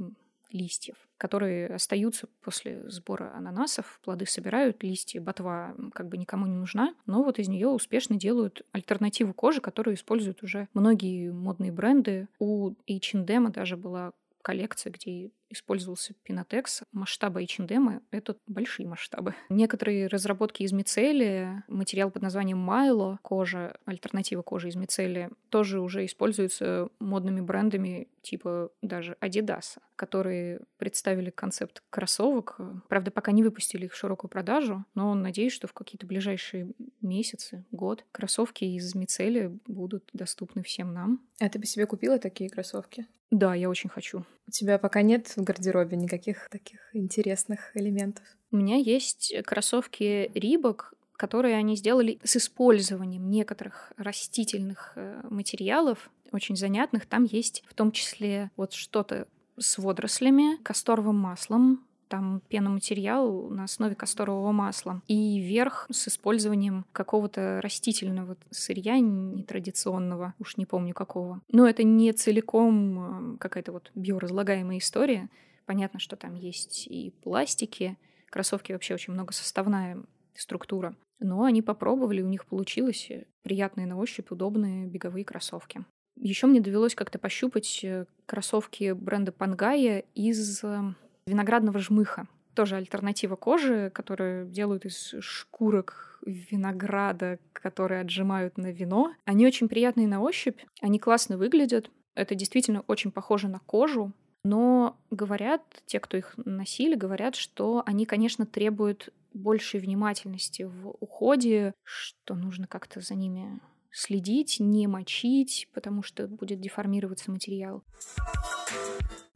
листьев, 0.50 0.96
которые 1.17 1.67
остаются 1.67 2.27
после 2.41 2.89
сбора 2.89 3.32
ананасов. 3.36 4.00
Плоды 4.03 4.25
собирают, 4.25 4.84
листья, 4.84 5.22
ботва 5.22 5.75
как 5.94 6.08
бы 6.10 6.17
никому 6.17 6.48
не 6.48 6.55
нужна, 6.55 6.96
но 7.05 7.24
вот 7.24 7.38
из 7.38 7.48
нее 7.48 7.67
успешно 7.67 8.15
делают 8.15 8.63
альтернативу 8.72 9.34
кожи, 9.34 9.62
которую 9.62 9.96
используют 9.96 10.41
уже 10.41 10.67
многие 10.74 11.32
модные 11.32 11.72
бренды. 11.72 12.27
У 12.39 12.72
H&M 12.89 13.51
даже 13.51 13.77
была 13.77 14.13
коллекция, 14.41 14.91
где 14.91 15.32
использовался 15.49 16.13
пинотекс. 16.23 16.83
Масштабы 16.91 17.41
H&M— 17.43 18.01
это 18.11 18.37
большие 18.47 18.87
масштабы. 18.87 19.35
Некоторые 19.49 20.07
разработки 20.07 20.63
из 20.63 20.71
мицелия, 20.71 21.63
материал 21.67 22.11
под 22.11 22.21
названием 22.21 22.57
Майло, 22.57 23.19
кожа, 23.21 23.77
альтернатива 23.85 24.41
кожи 24.41 24.69
из 24.69 24.75
мицелия, 24.75 25.31
тоже 25.49 25.79
уже 25.79 26.05
используются 26.05 26.89
модными 26.99 27.41
брендами 27.41 28.07
типа 28.25 28.71
даже 28.81 29.15
Adidas, 29.21 29.77
которые 29.95 30.61
представили 30.77 31.29
концепт 31.29 31.83
кроссовок. 31.89 32.57
Правда, 32.89 33.11
пока 33.11 33.31
не 33.31 33.43
выпустили 33.43 33.85
их 33.85 33.93
в 33.93 33.95
широкую 33.95 34.29
продажу, 34.29 34.83
но 34.95 35.13
надеюсь, 35.13 35.53
что 35.53 35.67
в 35.67 35.73
какие-то 35.73 36.07
ближайшие 36.07 36.71
месяцы, 37.01 37.65
год 37.71 38.03
кроссовки 38.11 38.65
из 38.65 38.95
мицелия 38.95 39.55
будут 39.67 40.09
доступны 40.13 40.63
всем 40.63 40.93
нам. 40.93 41.21
А 41.39 41.47
ты 41.49 41.59
бы 41.59 41.65
себе 41.65 41.85
купила 41.85 42.17
такие 42.17 42.49
кроссовки? 42.49 43.05
Да, 43.31 43.53
я 43.53 43.69
очень 43.69 43.89
хочу. 43.89 44.25
У 44.47 44.51
тебя 44.51 44.77
пока 44.77 45.01
нет 45.01 45.35
в 45.35 45.43
гардеробе 45.43 45.97
никаких 45.97 46.47
таких 46.49 46.79
интересных 46.93 47.75
элементов? 47.75 48.23
У 48.51 48.57
меня 48.57 48.77
есть 48.77 49.33
кроссовки 49.45 50.31
Рибок, 50.33 50.93
которые 51.17 51.55
они 51.55 51.75
сделали 51.75 52.19
с 52.23 52.35
использованием 52.35 53.29
некоторых 53.29 53.91
растительных 53.97 54.93
э, 54.95 55.21
материалов, 55.29 56.09
очень 56.31 56.55
занятных. 56.55 57.05
Там 57.05 57.23
есть 57.23 57.63
в 57.67 57.73
том 57.73 57.91
числе 57.91 58.51
вот 58.57 58.73
что-то 58.73 59.27
с 59.57 59.77
водорослями, 59.77 60.61
касторовым 60.63 61.17
маслом, 61.17 61.85
там 62.07 62.41
пеноматериал 62.50 63.50
на 63.50 63.63
основе 63.63 63.95
касторового 63.95 64.51
масла. 64.51 65.01
И 65.07 65.39
верх 65.39 65.88
с 65.91 66.07
использованием 66.07 66.85
какого-то 66.91 67.59
растительного 67.62 68.38
сырья 68.51 69.00
нетрадиционного, 69.00 70.33
уж 70.39 70.57
не 70.57 70.65
помню 70.65 70.93
какого. 70.93 71.41
Но 71.51 71.67
это 71.67 71.83
не 71.83 72.12
целиком 72.13 73.35
э, 73.35 73.38
какая-то 73.38 73.71
вот 73.71 73.91
биоразлагаемая 73.95 74.77
история. 74.77 75.29
Понятно, 75.65 76.00
что 76.00 76.15
там 76.15 76.35
есть 76.35 76.88
и 76.88 77.13
пластики. 77.24 77.97
Кроссовки 78.29 78.71
вообще 78.71 78.93
очень 78.93 79.13
многосоставная 79.13 80.03
структура. 80.35 80.95
Но 81.19 81.43
они 81.43 81.62
попробовали, 81.62 82.21
у 82.21 82.27
них 82.27 82.45
получилось 82.45 83.09
приятные 83.41 83.88
на 83.88 83.97
ощупь, 83.97 84.31
удобные 84.31 84.85
беговые 84.85 85.24
кроссовки. 85.24 85.85
Еще 86.17 86.47
мне 86.47 86.62
довелось 86.62 86.95
как-то 86.95 87.19
пощупать 87.19 87.81
э, 87.83 88.05
кроссовки 88.25 88.93
бренда 88.93 89.31
Пангая 89.31 90.05
из 90.13 90.63
э, 90.63 90.93
виноградного 91.27 91.79
жмыха. 91.79 92.27
Тоже 92.53 92.75
альтернатива 92.77 93.36
кожи, 93.36 93.91
которую 93.94 94.48
делают 94.48 94.86
из 94.86 95.15
шкурок 95.20 96.20
винограда, 96.25 97.39
которые 97.53 98.01
отжимают 98.01 98.58
на 98.58 98.72
вино. 98.72 99.13
Они 99.25 99.46
очень 99.46 99.67
приятные 99.67 100.08
на 100.08 100.22
ощупь, 100.22 100.62
они 100.82 101.00
классно 101.00 101.38
выглядят. 101.38 101.91
Это 102.15 102.34
действительно 102.34 102.84
очень 102.88 103.12
похоже 103.12 103.50
на 103.50 103.60
кожу, 103.60 104.13
но 104.44 104.98
говорят, 105.12 105.62
те, 105.86 106.00
кто 106.00 106.17
их 106.17 106.34
носили, 106.38 106.96
говорят, 106.96 107.36
что 107.36 107.84
они, 107.86 108.05
конечно, 108.05 108.46
требуют 108.46 109.10
большей 109.34 109.79
внимательности 109.79 110.63
в 110.63 110.96
уходе, 111.00 111.74
что 111.84 112.36
нужно 112.36 112.67
как-то 112.67 113.01
за 113.01 113.15
ними 113.15 113.60
следить, 113.91 114.58
не 114.60 114.88
мочить, 114.88 115.67
потому 115.74 116.03
что 116.03 116.27
будет 116.27 116.60
деформироваться 116.60 117.32
материал. 117.32 117.84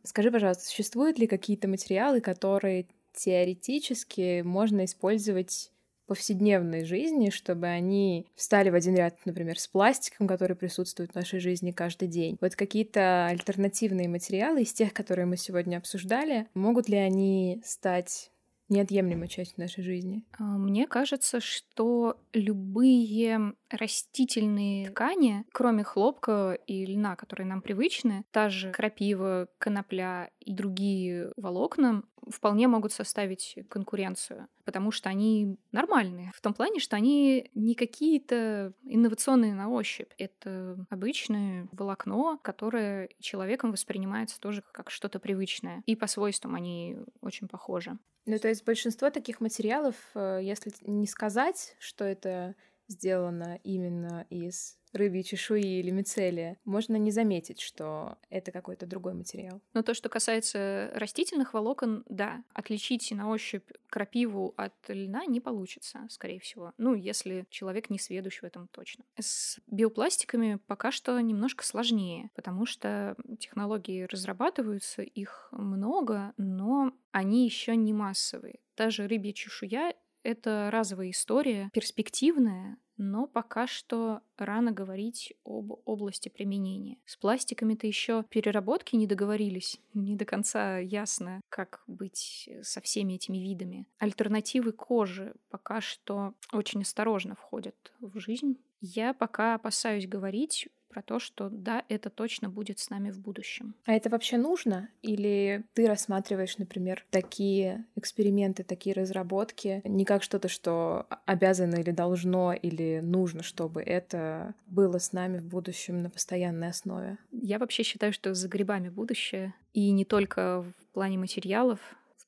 Скажи, 0.03 0.31
пожалуйста, 0.31 0.65
существуют 0.65 1.19
ли 1.19 1.27
какие-то 1.27 1.67
материалы, 1.67 2.21
которые 2.21 2.87
теоретически 3.13 4.41
можно 4.41 4.85
использовать 4.85 5.71
в 6.05 6.07
повседневной 6.09 6.85
жизни, 6.85 7.29
чтобы 7.29 7.67
они 7.67 8.25
встали 8.35 8.69
в 8.69 8.75
один 8.75 8.95
ряд, 8.95 9.17
например, 9.25 9.59
с 9.59 9.67
пластиком, 9.67 10.27
который 10.27 10.55
присутствует 10.55 11.11
в 11.11 11.15
нашей 11.15 11.39
жизни 11.39 11.71
каждый 11.71 12.07
день. 12.07 12.37
Вот 12.41 12.55
какие-то 12.55 13.27
альтернативные 13.27 14.07
материалы 14.07 14.63
из 14.63 14.73
тех, 14.73 14.93
которые 14.93 15.25
мы 15.25 15.37
сегодня 15.37 15.77
обсуждали, 15.77 16.47
могут 16.53 16.89
ли 16.89 16.97
они 16.97 17.61
стать 17.63 18.31
неотъемлемой 18.69 19.27
частью 19.27 19.61
нашей 19.61 19.83
жизни? 19.83 20.23
А, 20.37 20.43
мне 20.43 20.87
кажется, 20.87 21.39
что 21.39 22.17
любые 22.33 23.53
растительные 23.69 24.89
ткани, 24.89 25.45
кроме 25.51 25.83
хлопка 25.83 26.57
и 26.67 26.85
льна, 26.85 27.15
которые 27.15 27.47
нам 27.47 27.61
привычны, 27.61 28.23
та 28.31 28.49
же 28.49 28.71
крапива, 28.71 29.47
конопля 29.57 30.29
и 30.39 30.53
другие 30.53 31.31
волокна, 31.37 32.03
вполне 32.29 32.67
могут 32.67 32.93
составить 32.93 33.57
конкуренцию, 33.69 34.47
потому 34.69 34.91
что 34.91 35.09
они 35.09 35.57
нормальные. 35.71 36.31
В 36.35 36.41
том 36.41 36.53
плане, 36.53 36.79
что 36.79 36.95
они 36.95 37.49
не 37.55 37.73
какие-то 37.73 38.71
инновационные 38.83 39.55
на 39.55 39.67
ощупь. 39.67 40.11
Это 40.19 40.85
обычное 40.91 41.67
волокно, 41.71 42.37
которое 42.37 43.09
человеком 43.19 43.71
воспринимается 43.71 44.39
тоже 44.39 44.63
как 44.71 44.91
что-то 44.91 45.19
привычное. 45.19 45.81
И 45.87 45.95
по 45.95 46.05
свойствам 46.05 46.53
они 46.53 46.97
очень 47.21 47.47
похожи. 47.47 47.97
Ну, 48.27 48.37
то 48.37 48.47
есть 48.47 48.63
большинство 48.63 49.09
таких 49.09 49.41
материалов, 49.41 49.95
э, 50.13 50.41
если 50.43 50.71
не 50.83 51.07
сказать, 51.07 51.75
что 51.79 52.05
это 52.05 52.53
сделано 52.87 53.59
именно 53.63 54.27
из 54.29 54.78
рыбьей 54.93 55.23
чешуи 55.23 55.79
или 55.79 55.91
мицелия, 55.91 56.57
можно 56.65 56.95
не 56.95 57.11
заметить, 57.11 57.59
что 57.59 58.17
это 58.29 58.51
какой-то 58.51 58.85
другой 58.85 59.13
материал. 59.13 59.61
Но 59.73 59.81
то, 59.81 59.93
что 59.93 60.09
касается 60.09 60.91
растительных 60.93 61.53
волокон, 61.53 62.03
да, 62.07 62.43
отличить 62.53 63.11
на 63.11 63.29
ощупь 63.29 63.69
крапиву 63.89 64.53
от 64.57 64.73
льна 64.87 65.25
не 65.25 65.39
получится, 65.39 66.07
скорее 66.09 66.39
всего. 66.39 66.73
Ну, 66.77 66.95
если 66.95 67.45
человек 67.49 67.89
не 67.89 67.99
сведущ 67.99 68.41
в 68.41 68.45
этом 68.45 68.67
точно. 68.67 69.05
С 69.19 69.59
биопластиками 69.67 70.59
пока 70.67 70.91
что 70.91 71.19
немножко 71.19 71.65
сложнее, 71.65 72.29
потому 72.35 72.65
что 72.65 73.15
технологии 73.39 74.03
разрабатываются, 74.03 75.01
их 75.01 75.49
много, 75.51 76.33
но 76.37 76.93
они 77.11 77.45
еще 77.45 77.75
не 77.75 77.93
массовые. 77.93 78.59
Та 78.75 78.89
же 78.89 79.07
рыбья 79.07 79.33
чешуя 79.33 79.93
это 80.23 80.69
разовая 80.71 81.11
история, 81.11 81.69
перспективная, 81.73 82.77
но 82.99 83.27
пока 83.27 83.65
что 83.65 84.21
рано 84.37 84.71
говорить 84.71 85.33
об 85.45 85.71
области 85.85 86.27
применения. 86.29 86.97
С 87.05 87.15
пластиками-то 87.15 87.87
еще 87.87 88.23
переработки 88.29 88.97
не 88.97 89.07
договорились, 89.07 89.79
не 89.93 90.15
до 90.15 90.25
конца 90.25 90.77
ясно, 90.77 91.39
как 91.49 91.81
быть 91.87 92.49
со 92.61 92.81
всеми 92.81 93.13
этими 93.13 93.37
видами. 93.37 93.87
Альтернативы 93.99 94.73
кожи 94.73 95.33
пока 95.49 95.79
что 95.79 96.33
очень 96.51 96.81
осторожно 96.81 97.35
входят 97.35 97.93
в 98.01 98.19
жизнь. 98.19 98.57
Я 98.81 99.13
пока 99.13 99.55
опасаюсь 99.55 100.07
говорить 100.07 100.67
про 100.89 101.01
то, 101.01 101.19
что 101.19 101.49
да, 101.49 101.83
это 101.89 102.09
точно 102.09 102.49
будет 102.49 102.79
с 102.79 102.89
нами 102.89 103.11
в 103.11 103.19
будущем. 103.19 103.75
А 103.85 103.93
это 103.93 104.09
вообще 104.09 104.37
нужно? 104.37 104.89
Или 105.01 105.63
ты 105.73 105.87
рассматриваешь, 105.87 106.57
например, 106.57 107.05
такие 107.11 107.85
эксперименты, 107.95 108.63
такие 108.63 108.93
разработки 108.95 109.81
не 109.83 110.05
как 110.05 110.23
что-то, 110.23 110.47
что 110.47 111.07
обязано 111.25 111.75
или 111.75 111.91
должно, 111.91 112.53
или 112.53 112.99
нужно, 113.01 113.43
чтобы 113.43 113.81
это 113.81 114.53
было 114.67 114.97
с 114.97 115.13
нами 115.13 115.39
в 115.39 115.45
будущем 115.45 116.01
на 116.01 116.09
постоянной 116.09 116.69
основе? 116.69 117.17
Я 117.31 117.59
вообще 117.59 117.83
считаю, 117.83 118.13
что 118.13 118.33
за 118.33 118.47
грибами 118.47 118.89
будущее. 118.89 119.53
И 119.73 119.91
не 119.91 120.05
только 120.05 120.63
в 120.63 120.93
плане 120.93 121.17
материалов, 121.17 121.79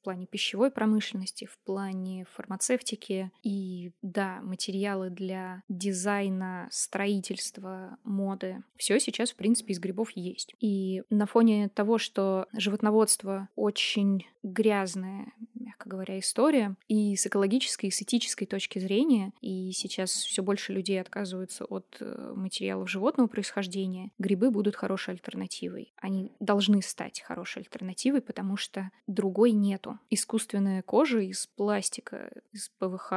в 0.02 0.04
плане 0.04 0.26
пищевой 0.26 0.72
промышленности, 0.72 1.46
в 1.46 1.60
плане 1.60 2.26
фармацевтики. 2.34 3.32
И 3.44 3.92
да, 4.02 4.40
материалы 4.42 5.12
для 5.12 5.62
дизайна, 5.70 6.68
строительства, 6.72 7.98
моды. 8.04 8.64
Все 8.78 9.00
сейчас, 9.00 9.30
в 9.32 9.36
принципе, 9.36 9.74
из 9.74 9.80
грибов 9.80 10.10
есть. 10.16 10.56
И 10.60 11.04
на 11.12 11.28
фоне 11.28 11.70
того, 11.70 12.00
что 12.00 12.48
животноводство 12.52 13.48
очень 13.56 14.26
грязное, 14.42 15.34
мягко 15.72 15.90
говоря, 15.90 16.20
история. 16.20 16.76
И 16.88 17.16
с 17.16 17.26
экологической, 17.26 17.86
и 17.88 17.92
с 17.92 18.02
этической 18.02 18.46
точки 18.46 18.80
зрения, 18.80 19.32
и 19.40 19.72
сейчас 19.72 20.12
все 20.12 20.44
больше 20.44 20.74
людей 20.74 21.00
отказываются 21.00 21.64
от 21.66 21.98
э, 22.02 22.34
материалов 22.36 22.90
животного 22.90 23.28
происхождения, 23.28 24.12
грибы 24.20 24.52
будут 24.52 24.76
хорошей 24.76 25.14
альтернативой. 25.14 25.94
Они 25.96 26.32
должны 26.40 26.82
стать 26.82 27.22
хорошей 27.22 27.60
альтернативой, 27.60 28.22
потому 28.22 28.58
что 28.58 28.92
другой 29.08 29.52
нету. 29.52 29.98
Искусственная 30.10 30.82
кожа 30.82 31.20
из 31.20 31.48
пластика, 31.48 32.32
из 32.52 32.70
ПВХ 32.78 33.14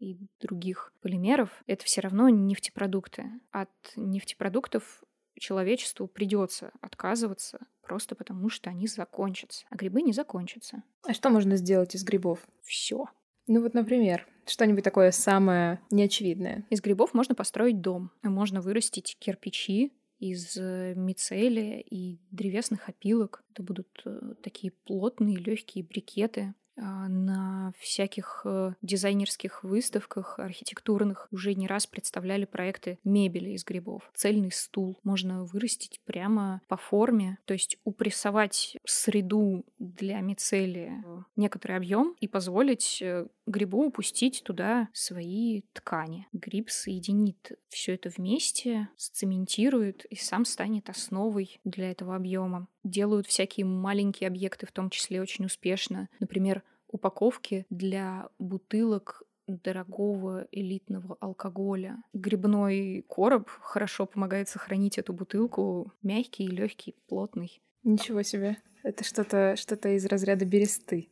и 0.00 0.18
других 0.40 0.92
полимеров— 1.00 1.50
это 1.66 1.84
все 1.84 2.00
равно 2.00 2.28
нефтепродукты. 2.28 3.24
От 3.52 3.70
нефтепродуктов 3.94 5.04
человечеству 5.38 6.08
придется 6.08 6.72
отказываться 6.80 7.60
просто 7.84 8.14
потому, 8.14 8.48
что 8.48 8.70
они 8.70 8.86
закончатся. 8.86 9.66
А 9.70 9.76
грибы 9.76 10.02
не 10.02 10.12
закончатся. 10.12 10.82
А 11.06 11.12
что 11.12 11.30
можно 11.30 11.56
сделать 11.56 11.94
из 11.94 12.04
грибов? 12.04 12.46
Все. 12.62 13.06
Ну 13.46 13.62
вот, 13.62 13.74
например, 13.74 14.26
что-нибудь 14.46 14.84
такое 14.84 15.10
самое 15.10 15.80
неочевидное. 15.90 16.64
Из 16.70 16.80
грибов 16.80 17.14
можно 17.14 17.34
построить 17.34 17.80
дом. 17.80 18.10
Можно 18.22 18.60
вырастить 18.60 19.16
кирпичи 19.18 19.92
из 20.18 20.56
э, 20.56 20.94
мицелия 20.94 21.80
и 21.80 22.18
древесных 22.30 22.88
опилок. 22.88 23.44
Это 23.52 23.62
будут 23.62 24.02
э, 24.06 24.34
такие 24.42 24.72
плотные, 24.72 25.36
легкие 25.36 25.84
брикеты. 25.84 26.54
А, 26.76 27.08
на 27.08 27.72
всяких 27.78 28.42
э, 28.44 28.72
дизайнерских 28.82 29.62
выставках 29.62 30.38
архитектурных 30.38 31.28
уже 31.30 31.54
не 31.54 31.66
раз 31.66 31.86
представляли 31.86 32.46
проекты 32.46 32.98
мебели 33.04 33.50
из 33.50 33.64
грибов. 33.64 34.10
Цельный 34.14 34.50
стул 34.50 34.98
можно 35.04 35.44
вырастить 35.44 36.00
прямо 36.04 36.60
по 36.66 36.76
форме, 36.76 37.38
то 37.44 37.54
есть 37.54 37.78
упрессовать 37.84 38.76
среду 38.84 39.64
для 39.78 40.20
мицелия 40.20 41.04
некоторый 41.36 41.76
объем 41.76 42.16
и 42.20 42.26
позволить 42.26 43.00
э, 43.00 43.26
грибу 43.46 43.86
упустить 43.86 44.42
туда 44.44 44.88
свои 44.92 45.62
ткани. 45.72 46.26
Гриб 46.32 46.70
соединит 46.70 47.52
все 47.68 47.94
это 47.94 48.08
вместе, 48.08 48.88
сцементирует 48.96 50.04
и 50.06 50.16
сам 50.16 50.44
станет 50.44 50.90
основой 50.90 51.60
для 51.64 51.90
этого 51.90 52.16
объема. 52.16 52.66
Делают 52.82 53.26
всякие 53.26 53.64
маленькие 53.64 54.28
объекты, 54.28 54.66
в 54.66 54.72
том 54.72 54.90
числе 54.90 55.20
очень 55.22 55.44
успешно. 55.44 56.08
Например, 56.20 56.62
упаковки 56.94 57.66
для 57.70 58.28
бутылок 58.38 59.24
дорогого 59.48 60.46
элитного 60.52 61.16
алкоголя. 61.20 62.02
Грибной 62.12 63.04
короб 63.08 63.50
хорошо 63.60 64.06
помогает 64.06 64.48
сохранить 64.48 64.96
эту 64.96 65.12
бутылку 65.12 65.92
мягкий, 66.02 66.46
легкий, 66.46 66.94
плотный. 67.08 67.60
Ничего 67.82 68.22
себе. 68.22 68.58
Это 68.84 69.02
что-то 69.02 69.56
что 69.56 69.74
из 69.88 70.06
разряда 70.06 70.44
бересты 70.44 71.10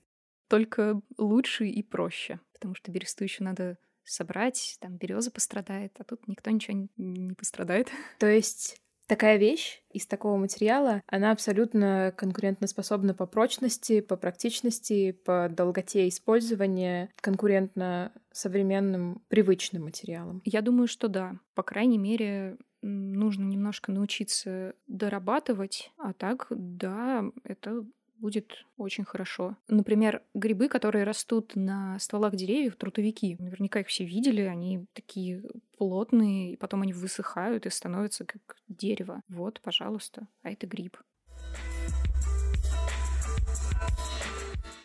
только 0.48 1.00
лучше 1.18 1.66
и 1.66 1.82
проще, 1.82 2.38
потому 2.52 2.74
что 2.74 2.92
бересту 2.92 3.24
еще 3.24 3.42
надо 3.42 3.76
собрать, 4.04 4.76
там 4.80 4.96
береза 4.96 5.30
пострадает, 5.30 5.94
а 5.98 6.04
тут 6.04 6.28
никто 6.28 6.50
ничего 6.50 6.88
не 6.96 7.34
пострадает. 7.34 7.90
То 8.18 8.26
есть 8.26 8.81
такая 9.06 9.36
вещь 9.36 9.82
из 9.90 10.06
такого 10.06 10.36
материала, 10.36 11.02
она 11.06 11.32
абсолютно 11.32 12.12
конкурентоспособна 12.16 13.14
по 13.14 13.26
прочности, 13.26 14.00
по 14.00 14.16
практичности, 14.16 15.12
по 15.12 15.48
долготе 15.50 16.08
использования, 16.08 17.10
конкурентно 17.20 18.12
современным 18.32 19.22
привычным 19.28 19.84
материалам. 19.84 20.40
Я 20.44 20.62
думаю, 20.62 20.88
что 20.88 21.08
да. 21.08 21.38
По 21.54 21.62
крайней 21.62 21.98
мере, 21.98 22.56
нужно 22.82 23.44
немножко 23.44 23.92
научиться 23.92 24.74
дорабатывать, 24.86 25.92
а 25.98 26.12
так, 26.12 26.46
да, 26.50 27.24
это 27.44 27.84
будет 28.22 28.64
очень 28.76 29.04
хорошо. 29.04 29.56
Например, 29.68 30.22
грибы, 30.32 30.68
которые 30.68 31.04
растут 31.04 31.56
на 31.56 31.98
стволах 31.98 32.36
деревьев, 32.36 32.76
трутовики. 32.76 33.36
Наверняка 33.40 33.80
их 33.80 33.88
все 33.88 34.04
видели, 34.04 34.42
они 34.42 34.86
такие 34.92 35.42
плотные, 35.76 36.52
и 36.52 36.56
потом 36.56 36.82
они 36.82 36.92
высыхают 36.92 37.66
и 37.66 37.70
становятся 37.70 38.24
как 38.24 38.56
дерево. 38.72 39.22
Вот, 39.28 39.60
пожалуйста, 39.62 40.26
а 40.42 40.50
это 40.50 40.66
гриб. 40.66 40.96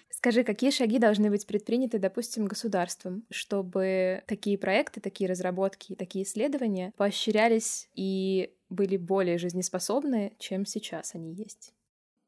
Скажи, 0.10 0.44
какие 0.44 0.72
шаги 0.72 0.98
должны 0.98 1.29
быть 1.29 1.46
предприняты, 1.46 2.00
допустим, 2.00 2.48
государством, 2.48 3.24
чтобы 3.29 4.24
такие 4.25 4.58
проекты, 4.58 5.00
такие 5.00 5.29
разработки, 5.29 5.96
такие 5.96 6.25
исследования 6.25 6.91
поощрялись 6.98 7.88
и 7.94 8.51
были 8.67 8.98
более 8.98 9.38
жизнеспособны, 9.38 10.36
чем 10.39 10.65
сейчас 10.65 11.13
они 11.13 11.34
есть? 11.34 11.74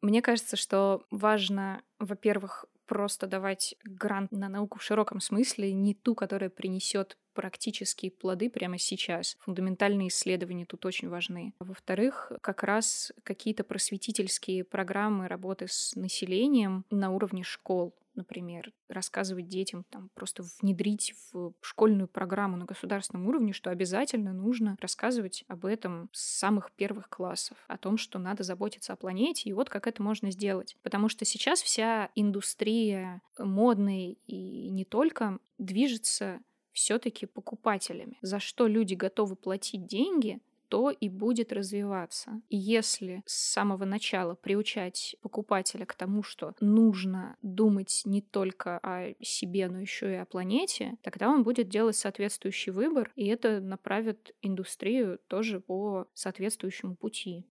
Мне 0.01 0.21
кажется, 0.21 0.55
что 0.55 1.03
важно, 1.09 1.81
во-первых, 1.97 2.65
просто 2.85 3.27
давать 3.27 3.75
грант 3.83 4.31
на 4.31 4.49
науку 4.49 4.79
в 4.79 4.83
широком 4.83 5.19
смысле, 5.19 5.73
не 5.73 5.93
ту, 5.93 6.15
которая 6.15 6.49
принесет 6.49 7.17
практические 7.39 8.11
плоды 8.11 8.49
прямо 8.49 8.77
сейчас. 8.77 9.37
Фундаментальные 9.39 10.09
исследования 10.09 10.65
тут 10.65 10.85
очень 10.85 11.07
важны. 11.07 11.53
Во-вторых, 11.59 12.33
как 12.41 12.63
раз 12.63 13.13
какие-то 13.23 13.63
просветительские 13.63 14.65
программы 14.65 15.29
работы 15.29 15.67
с 15.69 15.95
населением 15.95 16.83
на 16.89 17.11
уровне 17.11 17.43
школ 17.43 17.93
например, 18.15 18.73
рассказывать 18.89 19.47
детям, 19.47 19.85
там, 19.89 20.09
просто 20.13 20.43
внедрить 20.59 21.13
в 21.31 21.53
школьную 21.61 22.09
программу 22.09 22.57
на 22.57 22.65
государственном 22.65 23.27
уровне, 23.27 23.53
что 23.53 23.69
обязательно 23.69 24.33
нужно 24.33 24.75
рассказывать 24.81 25.45
об 25.47 25.65
этом 25.65 26.09
с 26.11 26.39
самых 26.39 26.73
первых 26.73 27.07
классов, 27.07 27.57
о 27.69 27.77
том, 27.77 27.97
что 27.97 28.19
надо 28.19 28.43
заботиться 28.43 28.91
о 28.91 28.97
планете, 28.97 29.49
и 29.49 29.53
вот 29.53 29.69
как 29.69 29.87
это 29.87 30.03
можно 30.03 30.31
сделать. 30.31 30.75
Потому 30.83 31.07
что 31.07 31.23
сейчас 31.23 31.61
вся 31.61 32.09
индустрия 32.13 33.21
модной 33.37 34.17
и 34.27 34.69
не 34.69 34.83
только 34.83 35.39
движется 35.57 36.41
все-таки 36.71 37.25
покупателями. 37.25 38.17
За 38.21 38.39
что 38.39 38.67
люди 38.67 38.93
готовы 38.93 39.35
платить 39.35 39.85
деньги, 39.85 40.41
то 40.69 40.91
и 40.91 41.09
будет 41.09 41.51
развиваться. 41.51 42.41
И 42.49 42.55
если 42.55 43.23
с 43.25 43.33
самого 43.33 43.85
начала 43.85 44.35
приучать 44.35 45.15
покупателя 45.21 45.85
к 45.85 45.95
тому, 45.95 46.23
что 46.23 46.53
нужно 46.61 47.35
думать 47.41 48.03
не 48.05 48.21
только 48.21 48.77
о 48.83 49.15
себе, 49.19 49.67
но 49.67 49.81
еще 49.81 50.11
и 50.13 50.17
о 50.17 50.25
планете, 50.25 50.95
тогда 51.01 51.29
он 51.29 51.43
будет 51.43 51.69
делать 51.69 51.95
соответствующий 51.95 52.71
выбор, 52.71 53.11
и 53.15 53.25
это 53.27 53.59
направит 53.59 54.35
индустрию 54.41 55.19
тоже 55.27 55.59
по 55.59 56.07
соответствующему 56.13 56.95
пути. 56.95 57.45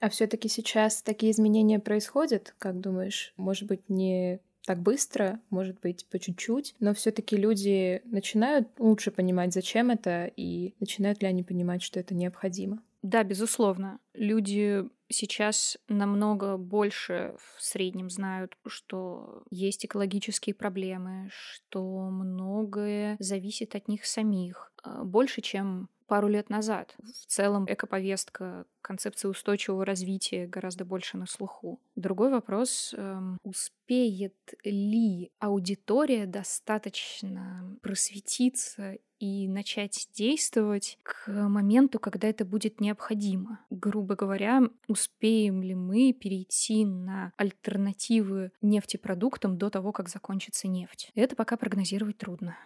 А 0.00 0.08
все-таки 0.08 0.48
сейчас 0.48 1.02
такие 1.02 1.30
изменения 1.30 1.78
происходят, 1.78 2.54
как 2.58 2.80
думаешь? 2.80 3.34
Может 3.36 3.68
быть, 3.68 3.88
не 3.88 4.40
так 4.64 4.78
быстро, 4.80 5.40
может 5.50 5.80
быть, 5.80 6.06
по 6.06 6.18
чуть-чуть, 6.18 6.74
но 6.80 6.94
все-таки 6.94 7.36
люди 7.36 8.00
начинают 8.04 8.68
лучше 8.78 9.10
понимать, 9.10 9.52
зачем 9.52 9.90
это, 9.90 10.30
и 10.36 10.74
начинают 10.80 11.22
ли 11.22 11.28
они 11.28 11.42
понимать, 11.42 11.82
что 11.82 12.00
это 12.00 12.14
необходимо. 12.14 12.82
Да, 13.02 13.24
безусловно. 13.24 13.98
Люди 14.14 14.84
сейчас 15.08 15.76
намного 15.88 16.56
больше 16.56 17.34
в 17.38 17.62
среднем 17.62 18.08
знают, 18.08 18.56
что 18.66 19.42
есть 19.50 19.84
экологические 19.84 20.54
проблемы, 20.54 21.28
что 21.30 21.82
многое 22.10 23.16
зависит 23.18 23.74
от 23.74 23.88
них 23.88 24.06
самих. 24.06 24.72
А, 24.82 25.04
больше, 25.04 25.40
чем 25.40 25.88
пару 26.12 26.28
лет 26.28 26.50
назад. 26.50 26.94
В 26.98 27.26
целом 27.26 27.64
экоповестка, 27.66 28.66
концепция 28.82 29.30
устойчивого 29.30 29.86
развития 29.86 30.46
гораздо 30.46 30.84
больше 30.84 31.16
на 31.16 31.24
слуху. 31.24 31.80
Другой 31.96 32.30
вопрос, 32.30 32.92
эм, 32.94 33.38
успеет 33.42 34.36
ли 34.62 35.32
аудитория 35.38 36.26
достаточно 36.26 37.78
просветиться 37.80 38.98
и 39.20 39.48
начать 39.48 40.06
действовать 40.12 40.98
к 41.02 41.28
моменту, 41.28 41.98
когда 41.98 42.28
это 42.28 42.44
будет 42.44 42.78
необходимо. 42.78 43.60
Грубо 43.70 44.14
говоря, 44.14 44.60
успеем 44.88 45.62
ли 45.62 45.74
мы 45.74 46.12
перейти 46.12 46.84
на 46.84 47.32
альтернативы 47.38 48.52
нефтепродуктам 48.60 49.56
до 49.56 49.70
того, 49.70 49.92
как 49.92 50.10
закончится 50.10 50.68
нефть? 50.68 51.10
Это 51.14 51.36
пока 51.36 51.56
прогнозировать 51.56 52.18
трудно. 52.18 52.58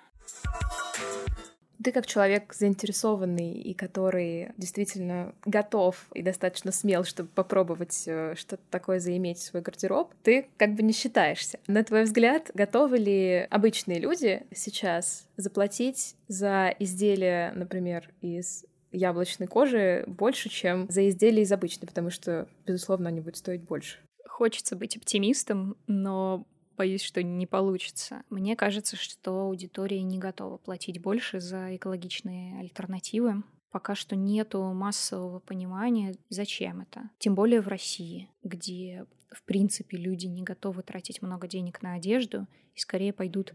Ты 1.82 1.92
как 1.92 2.06
человек 2.06 2.54
заинтересованный 2.54 3.52
и 3.52 3.74
который 3.74 4.52
действительно 4.56 5.34
готов 5.44 6.06
и 6.14 6.22
достаточно 6.22 6.72
смел, 6.72 7.04
чтобы 7.04 7.28
попробовать 7.34 8.04
э, 8.06 8.34
что-то 8.36 8.62
такое 8.70 8.98
заиметь 8.98 9.38
в 9.38 9.42
свой 9.42 9.62
гардероб, 9.62 10.12
ты 10.22 10.48
как 10.56 10.74
бы 10.74 10.82
не 10.82 10.92
считаешься. 10.92 11.58
На 11.66 11.84
твой 11.84 12.04
взгляд, 12.04 12.50
готовы 12.54 12.98
ли 12.98 13.46
обычные 13.50 13.98
люди 13.98 14.42
сейчас 14.54 15.28
заплатить 15.36 16.16
за 16.28 16.74
изделия, 16.78 17.52
например, 17.54 18.10
из 18.20 18.64
яблочной 18.92 19.46
кожи 19.46 20.04
больше, 20.06 20.48
чем 20.48 20.86
за 20.88 21.08
изделия 21.08 21.42
из 21.42 21.52
обычной, 21.52 21.86
потому 21.86 22.10
что, 22.10 22.48
безусловно, 22.66 23.08
они 23.08 23.20
будут 23.20 23.36
стоить 23.36 23.62
больше. 23.62 23.98
Хочется 24.26 24.76
быть 24.76 24.96
оптимистом, 24.96 25.76
но 25.86 26.46
боюсь, 26.76 27.02
что 27.02 27.22
не 27.22 27.46
получится. 27.46 28.22
Мне 28.30 28.56
кажется, 28.56 28.96
что 28.96 29.42
аудитория 29.42 30.02
не 30.02 30.18
готова 30.18 30.58
платить 30.58 31.00
больше 31.00 31.40
за 31.40 31.74
экологичные 31.76 32.60
альтернативы. 32.60 33.42
Пока 33.70 33.94
что 33.94 34.16
нету 34.16 34.62
массового 34.72 35.38
понимания, 35.38 36.16
зачем 36.28 36.80
это. 36.80 37.10
Тем 37.18 37.34
более 37.34 37.60
в 37.60 37.68
России, 37.68 38.30
где 38.42 39.06
в 39.30 39.42
принципе, 39.42 39.96
люди 39.96 40.26
не 40.26 40.42
готовы 40.42 40.82
тратить 40.82 41.22
много 41.22 41.46
денег 41.46 41.82
на 41.82 41.94
одежду 41.94 42.46
и 42.74 42.78
скорее 42.78 43.12
пойдут 43.12 43.54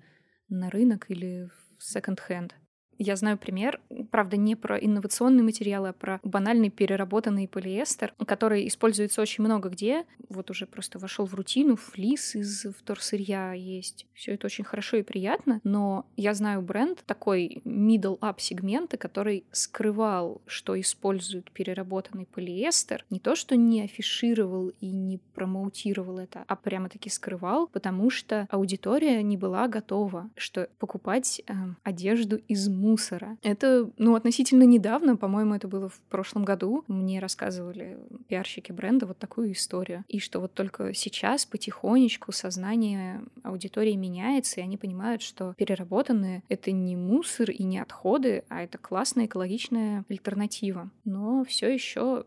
на 0.50 0.70
рынок 0.70 1.10
или 1.10 1.50
в 1.78 1.84
секонд-хенд. 1.84 2.56
Я 3.04 3.16
знаю 3.16 3.40
пример, 3.40 3.82
правда, 4.12 4.38
не 4.38 4.56
про 4.56 4.78
инновационные 4.78 5.42
материалы, 5.42 5.88
а 5.88 5.94
про 5.94 6.20
банальный 6.24 6.70
переработанный 6.70 7.48
полиэстер, 7.48 8.14
который 8.28 8.68
используется 8.68 9.24
очень 9.24 9.44
много 9.44 9.70
где. 9.70 10.06
Вот 10.30 10.52
уже 10.52 10.68
просто 10.68 11.00
вошел 11.00 11.26
в 11.26 11.34
рутину, 11.34 11.78
флис 11.78 12.36
из 12.36 12.68
вторсырья 12.78 13.54
есть. 13.54 14.06
Все 14.14 14.36
это 14.36 14.46
очень 14.46 14.64
хорошо 14.64 14.98
и 14.98 15.02
приятно, 15.02 15.62
но 15.64 16.06
я 16.16 16.36
знаю 16.36 16.62
бренд 16.62 17.04
такой 17.08 17.64
middle-up 17.66 18.36
сегмента, 18.38 18.98
который 18.98 19.46
скрывал, 19.52 20.40
что 20.46 20.80
используют 20.80 21.50
переработанный 21.50 22.28
полиэстер. 22.28 23.04
Не 23.10 23.20
то, 23.20 23.34
что 23.34 23.56
не 23.56 23.82
афишировал 23.82 24.74
и 24.80 24.92
не 24.92 25.18
промоутировал 25.34 26.20
это, 26.20 26.44
а 26.48 26.56
прямо-таки 26.56 27.10
скрывал, 27.10 27.66
потому 27.66 28.12
что 28.12 28.48
аудитория 28.52 29.24
не 29.24 29.38
была 29.38 29.68
готова, 29.68 30.30
что 30.36 30.70
покупать 30.78 31.42
э, 31.48 31.54
одежду 31.84 32.40
из 32.48 32.68
мусора 32.68 32.91
мусора. 32.92 33.38
Это, 33.42 33.90
ну, 33.98 34.16
относительно 34.16 34.64
недавно, 34.64 35.16
по-моему, 35.16 35.56
это 35.56 35.68
было 35.68 35.88
в 35.88 36.00
прошлом 36.10 36.44
году. 36.44 36.84
Мне 36.88 37.20
рассказывали 37.20 37.98
пиарщики 38.28 38.72
бренда 38.72 39.06
вот 39.06 39.18
такую 39.18 39.54
историю. 39.54 40.04
И 40.08 40.20
что 40.20 40.40
вот 40.40 40.54
только 40.54 40.94
сейчас 40.94 41.46
потихонечку 41.46 42.32
сознание 42.32 43.22
аудитории 43.44 43.96
меняется, 43.96 44.60
и 44.60 44.64
они 44.64 44.78
понимают, 44.78 45.22
что 45.22 45.54
переработанные— 45.58 46.44
это 46.50 46.72
не 46.72 46.96
мусор 46.96 47.50
и 47.50 47.64
не 47.64 47.80
отходы, 47.80 48.44
а 48.50 48.62
это 48.64 48.78
классная 48.78 49.26
экологичная 49.26 50.04
альтернатива. 50.10 50.92
Но 51.06 51.44
все 51.46 51.74
еще 51.74 52.26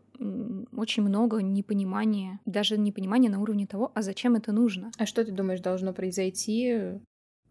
очень 0.75 1.03
много 1.03 1.41
непонимания, 1.41 2.39
даже 2.45 2.77
непонимания 2.77 3.29
на 3.29 3.41
уровне 3.41 3.67
того, 3.67 3.91
а 3.93 4.01
зачем 4.01 4.35
это 4.35 4.51
нужно. 4.51 4.91
А 4.97 5.05
что 5.05 5.23
ты 5.23 5.31
думаешь 5.31 5.59
должно 5.59 5.93
произойти, 5.93 6.99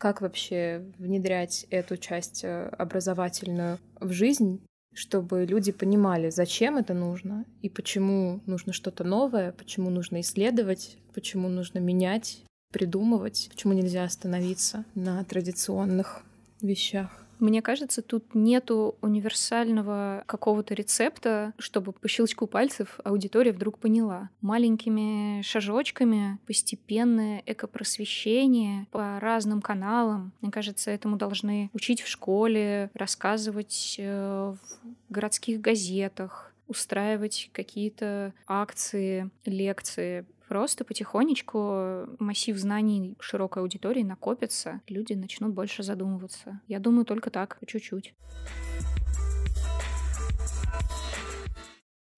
как 0.05 0.21
вообще 0.21 0.85
внедрять 0.99 1.67
эту 1.71 1.97
часть 1.97 2.45
э, 2.45 2.69
образовательную 2.77 3.79
в 4.01 4.12
жизнь, 4.12 4.61
чтобы 4.93 5.47
люди 5.47 5.73
понимали, 5.73 6.29
зачем 6.29 6.77
это 6.77 6.93
нужно 6.93 7.47
и 7.62 7.71
почему 7.71 8.43
нужно 8.45 8.75
что-то 8.75 9.03
новое, 9.03 9.53
почему 9.53 9.88
нужно 9.88 10.21
исследовать, 10.21 10.99
почему 11.14 11.49
нужно 11.49 11.79
менять, 11.79 12.45
придумывать, 12.71 13.49
почему 13.51 13.73
нельзя 13.73 14.05
остановиться 14.05 14.85
на 14.95 15.25
традиционных 15.25 16.23
вещах. 16.61 17.24
Мне 17.38 17.62
кажется, 17.62 18.03
тут 18.03 18.35
нету 18.35 18.97
универсального 19.01 20.23
какого-то 20.27 20.75
рецепта, 20.75 21.53
чтобы 21.59 21.92
по 21.92 22.09
щелчку 22.09 22.47
пальцев 22.47 23.01
аудитория 23.05 23.53
вдруг 23.53 23.79
поняла. 23.79 24.31
Маленькими 24.40 25.42
шажочками 25.42 26.38
постепенное 26.47 27.42
экопросвещение 27.47 28.87
по 28.90 29.18
разным 29.20 29.61
каналам. 29.61 30.33
Мне 30.40 30.51
кажется, 30.51 30.90
этому 30.90 31.16
должны 31.16 31.70
учить 31.73 32.03
в 32.03 32.09
школе, 32.09 32.90
рассказывать 32.94 33.97
э, 33.99 34.55
в 34.55 35.12
городских 35.12 35.61
газетах, 35.61 36.55
устраивать 36.66 37.51
какие-то 37.53 38.33
акции, 38.47 39.31
лекции 39.44 40.25
Просто 40.55 40.85
потихонечку 40.85 41.59
массив 42.21 42.59
знаний 42.59 43.17
широкой 43.19 43.62
аудитории 43.62 44.05
накопится, 44.05 44.81
люди 44.88 45.14
начнут 45.14 45.53
больше 45.53 45.83
задумываться. 45.83 46.61
Я 46.69 46.79
думаю, 46.79 47.05
только 47.05 47.31
так, 47.31 47.59
чуть-чуть. 47.67 48.14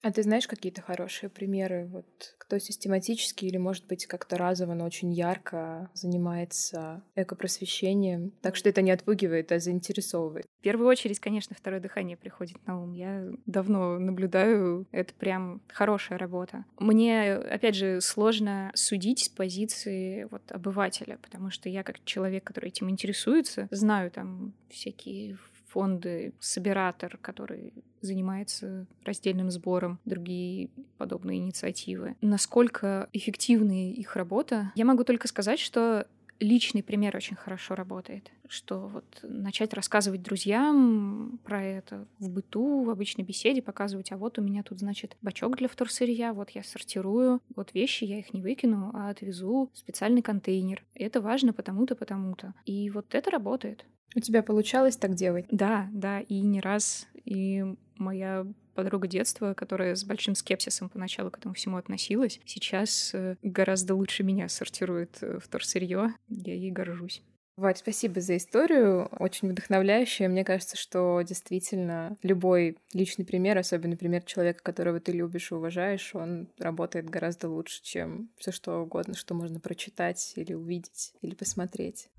А 0.02 0.12
ты 0.12 0.22
знаешь 0.22 0.46
какие-то 0.46 0.82
хорошие 0.82 1.28
примеры, 1.30 1.86
вот 1.86 2.06
кто 2.38 2.58
систематически 2.58 3.44
или, 3.44 3.56
может 3.56 3.86
быть, 3.86 4.06
как-то 4.06 4.36
разово, 4.36 4.74
но 4.74 4.84
очень 4.84 5.12
ярко 5.12 5.90
занимается 5.94 7.02
экопросвещением, 7.16 8.32
так 8.40 8.54
что 8.54 8.68
это 8.68 8.82
не 8.82 8.92
отпугивает, 8.92 9.50
а 9.50 9.58
заинтересовывает? 9.58 10.46
В 10.60 10.62
первую 10.62 10.88
очередь, 10.88 11.18
конечно, 11.18 11.56
второе 11.58 11.80
дыхание 11.80 12.16
приходит 12.16 12.64
на 12.66 12.80
ум. 12.80 12.92
Я 12.92 13.26
давно 13.46 13.98
наблюдаю, 13.98 14.86
это 14.92 15.12
прям 15.14 15.60
хорошая 15.68 16.18
работа. 16.18 16.64
Мне, 16.78 17.34
опять 17.34 17.74
же, 17.74 18.00
сложно 18.00 18.70
судить 18.74 19.24
с 19.24 19.28
позиции 19.28 20.28
вот 20.30 20.42
обывателя, 20.50 21.18
потому 21.20 21.50
что 21.50 21.68
я 21.68 21.82
как 21.82 22.04
человек, 22.04 22.44
который 22.44 22.68
этим 22.68 22.90
интересуется, 22.90 23.66
знаю 23.72 24.10
там 24.10 24.54
всякие 24.68 25.36
фонды, 25.68 26.32
собиратор, 26.40 27.18
который 27.20 27.72
занимается 28.00 28.86
раздельным 29.04 29.50
сбором, 29.50 29.98
другие 30.04 30.70
подобные 30.98 31.38
инициативы. 31.38 32.16
Насколько 32.20 33.08
эффективна 33.12 33.90
их 33.92 34.16
работа? 34.16 34.72
Я 34.74 34.84
могу 34.84 35.04
только 35.04 35.28
сказать, 35.28 35.58
что 35.58 36.06
личный 36.40 36.82
пример 36.82 37.16
очень 37.16 37.36
хорошо 37.36 37.74
работает. 37.74 38.30
Что 38.48 38.88
вот 38.88 39.04
начать 39.22 39.74
рассказывать 39.74 40.22
друзьям 40.22 41.38
про 41.44 41.62
это 41.62 42.06
в 42.18 42.28
быту, 42.28 42.84
в 42.84 42.90
обычной 42.90 43.24
беседе, 43.24 43.62
показывать, 43.62 44.12
а 44.12 44.16
вот 44.16 44.38
у 44.38 44.42
меня 44.42 44.62
тут, 44.62 44.78
значит, 44.78 45.16
бачок 45.22 45.56
для 45.56 45.68
вторсырья, 45.68 46.32
вот 46.32 46.50
я 46.50 46.62
сортирую, 46.62 47.40
вот 47.54 47.74
вещи, 47.74 48.04
я 48.04 48.18
их 48.18 48.32
не 48.32 48.42
выкину, 48.42 48.90
а 48.94 49.10
отвезу 49.10 49.70
в 49.72 49.78
специальный 49.78 50.22
контейнер. 50.22 50.84
Это 50.94 51.20
важно 51.20 51.52
потому-то, 51.52 51.96
потому-то. 51.96 52.54
И 52.64 52.90
вот 52.90 53.14
это 53.14 53.30
работает. 53.30 53.86
У 54.14 54.20
тебя 54.20 54.42
получалось 54.42 54.96
так 54.96 55.14
делать? 55.14 55.46
Да, 55.50 55.88
да, 55.92 56.20
и 56.20 56.40
не 56.40 56.60
раз. 56.60 57.06
И 57.24 57.64
моя 57.96 58.46
подруга 58.74 59.08
детства, 59.08 59.54
которая 59.54 59.96
с 59.96 60.04
большим 60.04 60.34
скепсисом 60.34 60.88
поначалу 60.88 61.30
к 61.30 61.38
этому 61.38 61.54
всему 61.54 61.78
относилась, 61.78 62.40
сейчас 62.44 63.10
э, 63.14 63.36
гораздо 63.42 63.94
лучше 63.94 64.22
меня 64.22 64.48
сортирует 64.48 65.18
э, 65.22 65.38
вторсырье. 65.40 66.14
Я 66.28 66.54
ей 66.54 66.70
горжусь. 66.70 67.22
Варь, 67.56 67.76
спасибо 67.76 68.20
за 68.20 68.36
историю, 68.36 69.06
очень 69.18 69.48
вдохновляющая. 69.48 70.28
Мне 70.28 70.44
кажется, 70.44 70.76
что 70.76 71.22
действительно 71.22 72.18
любой 72.22 72.76
личный 72.92 73.24
пример, 73.24 73.56
особенно 73.56 73.96
пример 73.96 74.22
человека, 74.24 74.62
которого 74.62 75.00
ты 75.00 75.12
любишь 75.12 75.50
и 75.50 75.54
уважаешь, 75.54 76.14
он 76.14 76.50
работает 76.58 77.08
гораздо 77.08 77.48
лучше, 77.48 77.82
чем 77.82 78.28
все 78.36 78.52
что 78.52 78.82
угодно, 78.82 79.14
что 79.14 79.32
можно 79.32 79.58
прочитать 79.58 80.34
или 80.36 80.52
увидеть, 80.52 81.14
или 81.22 81.34
посмотреть. 81.34 82.10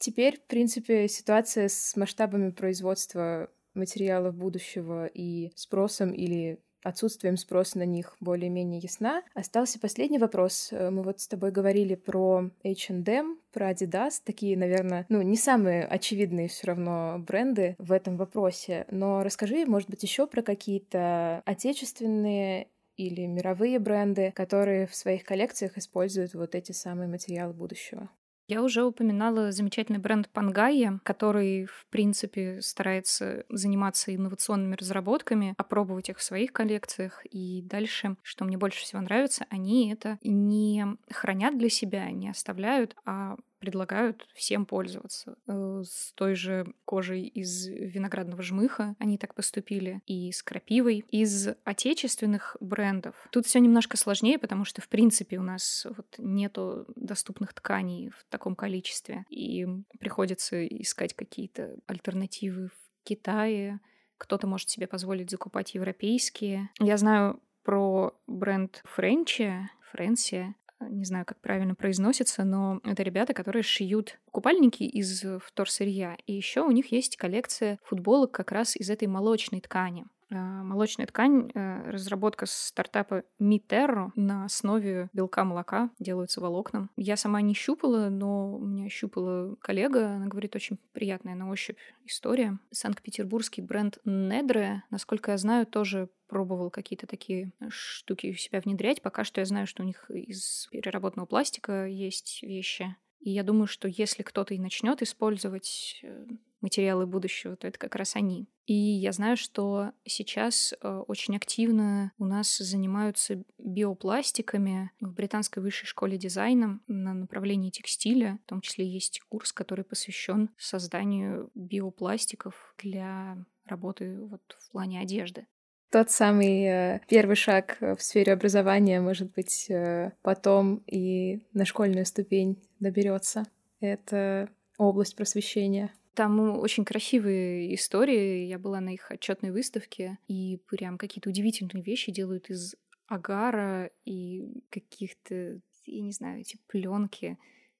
Теперь, 0.00 0.38
в 0.38 0.44
принципе, 0.46 1.08
ситуация 1.08 1.68
с 1.68 1.94
масштабами 1.94 2.50
производства 2.50 3.50
материалов 3.74 4.34
будущего 4.34 5.06
и 5.06 5.52
спросом 5.54 6.10
или 6.10 6.58
отсутствием 6.82 7.36
спроса 7.36 7.76
на 7.76 7.84
них 7.84 8.16
более-менее 8.18 8.80
ясна. 8.80 9.22
Остался 9.34 9.78
последний 9.78 10.18
вопрос. 10.18 10.70
Э, 10.72 10.88
мы 10.88 11.02
вот 11.02 11.20
с 11.20 11.28
тобой 11.28 11.50
говорили 11.50 11.94
про 11.94 12.50
H&M, 12.64 13.38
про 13.52 13.70
Adidas, 13.70 14.22
такие, 14.24 14.56
наверное, 14.56 15.04
ну, 15.10 15.20
не 15.20 15.36
самые 15.36 15.84
очевидные 15.84 16.48
все 16.48 16.68
равно 16.68 17.18
бренды 17.18 17.76
в 17.78 17.92
этом 17.92 18.16
вопросе. 18.16 18.86
Но 18.90 19.22
расскажи, 19.22 19.66
может 19.66 19.90
быть, 19.90 20.02
еще 20.02 20.26
про 20.26 20.40
какие-то 20.40 21.42
отечественные 21.44 22.68
или 22.96 23.26
мировые 23.26 23.78
бренды, 23.78 24.32
которые 24.34 24.86
в 24.86 24.94
своих 24.94 25.24
коллекциях 25.24 25.76
используют 25.76 26.32
вот 26.32 26.54
эти 26.54 26.72
самые 26.72 27.08
материалы 27.08 27.52
будущего. 27.52 28.08
Я 28.50 28.62
уже 28.62 28.82
упоминала 28.82 29.52
замечательный 29.52 30.00
бренд 30.00 30.28
Пангайя, 30.28 30.98
который, 31.04 31.66
в 31.66 31.86
принципе, 31.88 32.60
старается 32.60 33.44
заниматься 33.48 34.12
инновационными 34.12 34.74
разработками, 34.74 35.54
опробовать 35.56 36.08
их 36.08 36.18
в 36.18 36.22
своих 36.24 36.52
коллекциях. 36.52 37.24
И 37.30 37.62
дальше, 37.62 38.16
что 38.24 38.44
мне 38.44 38.58
больше 38.58 38.80
всего 38.80 39.00
нравится, 39.02 39.46
они 39.50 39.92
это 39.92 40.18
не 40.24 40.84
хранят 41.12 41.58
для 41.58 41.68
себя, 41.68 42.10
не 42.10 42.28
оставляют, 42.28 42.96
а 43.04 43.36
предлагают 43.60 44.26
всем 44.34 44.66
пользоваться. 44.66 45.36
Э, 45.46 45.82
с 45.84 46.12
той 46.14 46.34
же 46.34 46.74
кожей 46.84 47.22
из 47.22 47.66
виноградного 47.68 48.42
жмыха 48.42 48.96
они 48.98 49.18
так 49.18 49.34
поступили, 49.34 50.00
и 50.06 50.32
с 50.32 50.42
крапивой. 50.42 51.04
Из 51.10 51.48
отечественных 51.64 52.56
брендов 52.60 53.14
тут 53.30 53.46
все 53.46 53.60
немножко 53.60 53.96
сложнее, 53.96 54.38
потому 54.38 54.64
что, 54.64 54.80
в 54.80 54.88
принципе, 54.88 55.38
у 55.38 55.42
нас 55.42 55.86
вот 55.96 56.14
нету 56.18 56.86
доступных 56.96 57.52
тканей 57.52 58.10
в 58.10 58.24
таком 58.28 58.56
количестве, 58.56 59.24
и 59.28 59.66
приходится 59.98 60.66
искать 60.66 61.14
какие-то 61.14 61.76
альтернативы 61.86 62.68
в 62.68 63.04
Китае. 63.04 63.80
Кто-то 64.18 64.46
может 64.46 64.68
себе 64.70 64.86
позволить 64.86 65.30
закупать 65.30 65.74
европейские. 65.74 66.70
Я 66.78 66.96
знаю 66.96 67.40
про 67.62 68.14
бренд 68.26 68.82
Френчи, 68.84 69.70
Френси, 69.90 70.54
не 70.88 71.04
знаю, 71.04 71.24
как 71.26 71.40
правильно 71.40 71.74
произносится, 71.74 72.44
но 72.44 72.80
это 72.84 73.02
ребята, 73.02 73.34
которые 73.34 73.62
шьют 73.62 74.18
купальники 74.30 74.82
из 74.82 75.24
вторсырья. 75.44 76.16
И 76.26 76.32
еще 76.32 76.62
у 76.62 76.70
них 76.70 76.92
есть 76.92 77.16
коллекция 77.16 77.78
футболок 77.84 78.32
как 78.32 78.52
раз 78.52 78.76
из 78.76 78.90
этой 78.90 79.08
молочной 79.08 79.60
ткани. 79.60 80.06
А, 80.32 80.62
молочная 80.62 81.06
ткань, 81.06 81.50
э, 81.54 81.90
разработка 81.90 82.46
стартапа 82.46 83.24
Miterro 83.40 84.10
на 84.14 84.44
основе 84.44 85.08
белка 85.12 85.44
молока, 85.44 85.90
делаются 85.98 86.40
волокном. 86.40 86.90
Я 86.96 87.16
сама 87.16 87.40
не 87.40 87.54
щупала, 87.54 88.08
но 88.10 88.54
у 88.54 88.64
меня 88.64 88.88
щупала 88.88 89.56
коллега, 89.56 90.10
она 90.10 90.26
говорит, 90.26 90.54
очень 90.54 90.78
приятная 90.92 91.34
на 91.34 91.50
ощупь 91.50 91.78
история. 92.04 92.58
Санкт-Петербургский 92.70 93.62
бренд 93.62 93.98
Недре, 94.04 94.84
насколько 94.90 95.32
я 95.32 95.38
знаю, 95.38 95.66
тоже 95.66 96.08
пробовал 96.28 96.70
какие-то 96.70 97.08
такие 97.08 97.52
штуки 97.68 98.28
у 98.28 98.34
себя 98.34 98.60
внедрять. 98.60 99.02
Пока 99.02 99.24
что 99.24 99.40
я 99.40 99.44
знаю, 99.44 99.66
что 99.66 99.82
у 99.82 99.86
них 99.86 100.08
из 100.10 100.68
переработанного 100.70 101.26
пластика 101.26 101.86
есть 101.86 102.42
вещи. 102.42 102.94
И 103.20 103.30
я 103.30 103.42
думаю, 103.42 103.66
что 103.66 103.88
если 103.88 104.22
кто-то 104.22 104.54
и 104.54 104.58
начнет 104.58 105.02
использовать 105.02 106.00
э, 106.02 106.26
материалы 106.60 107.06
будущего, 107.06 107.56
то 107.56 107.66
это 107.66 107.78
как 107.78 107.94
раз 107.94 108.16
они. 108.16 108.48
И 108.70 108.72
я 108.72 109.10
знаю, 109.10 109.36
что 109.36 109.90
сейчас 110.04 110.72
э, 110.80 111.02
очень 111.08 111.34
активно 111.34 112.12
у 112.18 112.24
нас 112.24 112.56
занимаются 112.58 113.42
биопластиками 113.58 114.92
в 115.00 115.12
британской 115.12 115.60
высшей 115.60 115.88
школе 115.88 116.16
дизайна 116.16 116.78
на 116.86 117.12
направлении 117.12 117.70
текстиля. 117.70 118.38
В 118.44 118.48
том 118.48 118.60
числе 118.60 118.86
есть 118.86 119.22
курс, 119.28 119.52
который 119.52 119.84
посвящен 119.84 120.50
созданию 120.56 121.50
биопластиков 121.56 122.54
для 122.78 123.38
работы 123.66 124.16
вот 124.20 124.56
в 124.60 124.70
плане 124.70 125.00
одежды. 125.00 125.48
Тот 125.90 126.12
самый 126.12 126.62
э, 126.62 127.00
первый 127.08 127.34
шаг 127.34 127.76
в 127.80 127.98
сфере 127.98 128.34
образования, 128.34 129.00
может 129.00 129.34
быть, 129.34 129.68
э, 129.68 130.12
потом 130.22 130.76
и 130.86 131.42
на 131.54 131.64
школьную 131.64 132.06
ступень 132.06 132.62
доберется. 132.78 133.46
Это 133.80 134.48
область 134.78 135.16
просвещения. 135.16 135.92
Там 136.14 136.58
очень 136.58 136.84
красивые 136.84 137.74
истории. 137.74 138.46
Я 138.46 138.58
была 138.58 138.80
на 138.80 138.90
их 138.90 139.10
отчетной 139.10 139.52
выставке, 139.52 140.18
и 140.28 140.60
прям 140.68 140.98
какие-то 140.98 141.30
удивительные 141.30 141.82
вещи 141.82 142.10
делают 142.10 142.50
из 142.50 142.74
агара 143.06 143.90
и 144.04 144.62
каких-то, 144.70 145.60
я 145.86 146.00
не 146.00 146.12
знаю, 146.12 146.40
эти 146.40 146.58
пленки, 146.68 147.38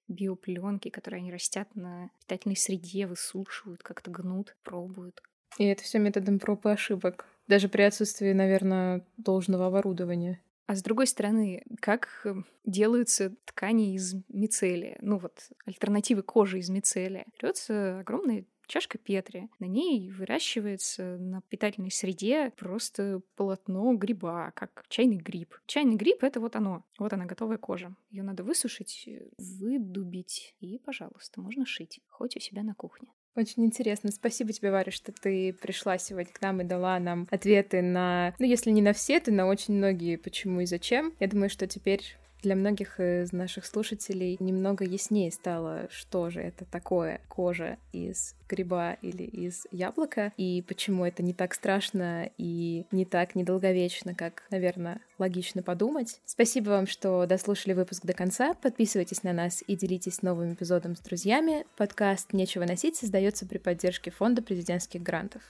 биопленки, 0.09 0.91
которые 0.91 1.19
они 1.19 1.33
растят 1.33 1.75
на 1.75 2.11
питательной 2.21 2.57
среде, 2.57 3.07
высушивают, 3.07 3.83
как-то 3.83 4.11
гнут, 4.11 4.57
пробуют. 4.63 5.23
И 5.59 5.65
это 5.65 5.83
все 5.83 5.99
методом 5.99 6.39
проб 6.39 6.67
и 6.67 6.71
ошибок. 6.71 7.27
Даже 7.47 7.69
при 7.69 7.83
отсутствии, 7.83 8.33
наверное, 8.33 9.05
должного 9.17 9.67
оборудования. 9.67 10.41
А 10.71 10.77
с 10.77 10.85
другой 10.85 11.09
стороны, 11.09 11.65
как 11.81 12.21
эм, 12.23 12.47
делаются 12.65 13.35
ткани 13.45 13.97
из 13.97 14.15
мицелия? 14.29 14.99
Ну 15.03 15.19
вот, 15.19 15.51
альтернативы 15.67 16.23
кожи 16.23 16.61
из 16.61 16.71
мицелия. 16.71 17.27
Берется 17.43 17.99
огромная 17.99 18.45
чашка 18.69 18.97
Петри. 18.97 19.49
На 19.59 19.65
ней 19.65 20.13
выращивается 20.13 21.19
на 21.19 21.43
питательной 21.43 21.91
среде 21.91 22.53
просто 22.57 23.21
полотно 23.35 23.93
гриба, 23.95 24.53
как 24.55 24.85
чайный 24.89 25.17
гриб. 25.17 25.57
Чайный 25.67 25.97
гриб— 25.97 26.19
это 26.23 26.39
вот 26.39 26.55
оно. 26.55 26.85
Вот 27.01 27.13
она, 27.13 27.25
готовая 27.25 27.59
кожа. 27.59 27.97
Ее 28.13 28.23
надо 28.23 28.45
высушить, 28.45 29.09
выдубить, 29.39 30.55
и, 30.61 30.79
пожалуйста, 30.79 31.41
можно 31.41 31.67
шить. 31.67 31.99
Хоть 32.07 32.37
у 32.37 32.39
себя 32.39 32.63
на 32.63 32.77
кухне. 32.77 33.09
Очень 33.37 33.67
интересно. 33.67 34.11
Спасибо 34.11 34.53
тебе, 34.53 34.71
Варя, 34.71 34.91
что 34.91 35.13
ты 35.13 35.53
пришла 35.53 35.99
сегодня 35.99 36.33
к 36.33 36.41
нам 36.43 36.61
и 36.61 36.65
дала 36.65 36.99
нам 36.99 37.29
ответы 37.31 37.81
на, 37.81 38.35
ну, 38.39 38.47
если 38.47 38.71
не 38.71 38.83
на 38.83 38.93
все, 38.93 39.21
то 39.21 39.31
на 39.31 39.47
очень 39.47 39.75
многие 39.75 40.17
почему 40.17 40.61
и 40.61 40.67
зачем. 40.67 41.15
Я 41.21 41.29
думаю, 41.29 41.49
что 41.49 41.67
теперь 41.67 42.17
для 42.43 42.57
многих 42.57 43.01
из 43.01 43.33
наших 43.33 43.67
слушателей 43.67 44.37
немного 44.41 44.85
яснее 44.85 45.31
стало, 45.31 45.89
что 45.91 46.31
же 46.31 46.41
это 46.41 46.65
такое 46.65 47.21
кожа 47.29 47.79
из 47.93 48.35
гриба 48.49 48.95
или 49.03 49.23
из 49.23 49.67
яблока, 49.71 50.33
и 50.37 50.65
почему 50.67 51.05
это 51.05 51.23
не 51.23 51.33
так 51.33 51.55
страшно 51.55 52.31
и 52.37 52.87
не 52.91 53.05
так 53.05 53.35
недолговечно, 53.35 54.15
как, 54.15 54.43
наверное, 54.51 55.01
логично 55.19 55.63
подумать. 55.63 56.21
Спасибо 56.25 56.71
вам, 56.71 56.87
что 56.87 57.27
дослушали 57.27 57.75
выпуск 57.75 58.05
до 58.05 58.13
конца. 58.13 58.55
Подписывайтесь 58.55 59.23
на 59.23 59.33
нас 59.33 59.63
и 59.67 59.77
делитесь 59.77 60.23
новым 60.23 60.55
эпизодом 60.55 60.97
с 60.97 61.01
друзьями. 61.01 61.65
Подкаст 61.77 62.33
«Нечего 62.33 62.65
носить» 62.65 62.97
создается 62.97 63.47
при 63.47 63.59
поддержке 63.59 64.11
Фонда 64.11 64.43
президентских 64.43 65.03
грантов. 65.03 65.43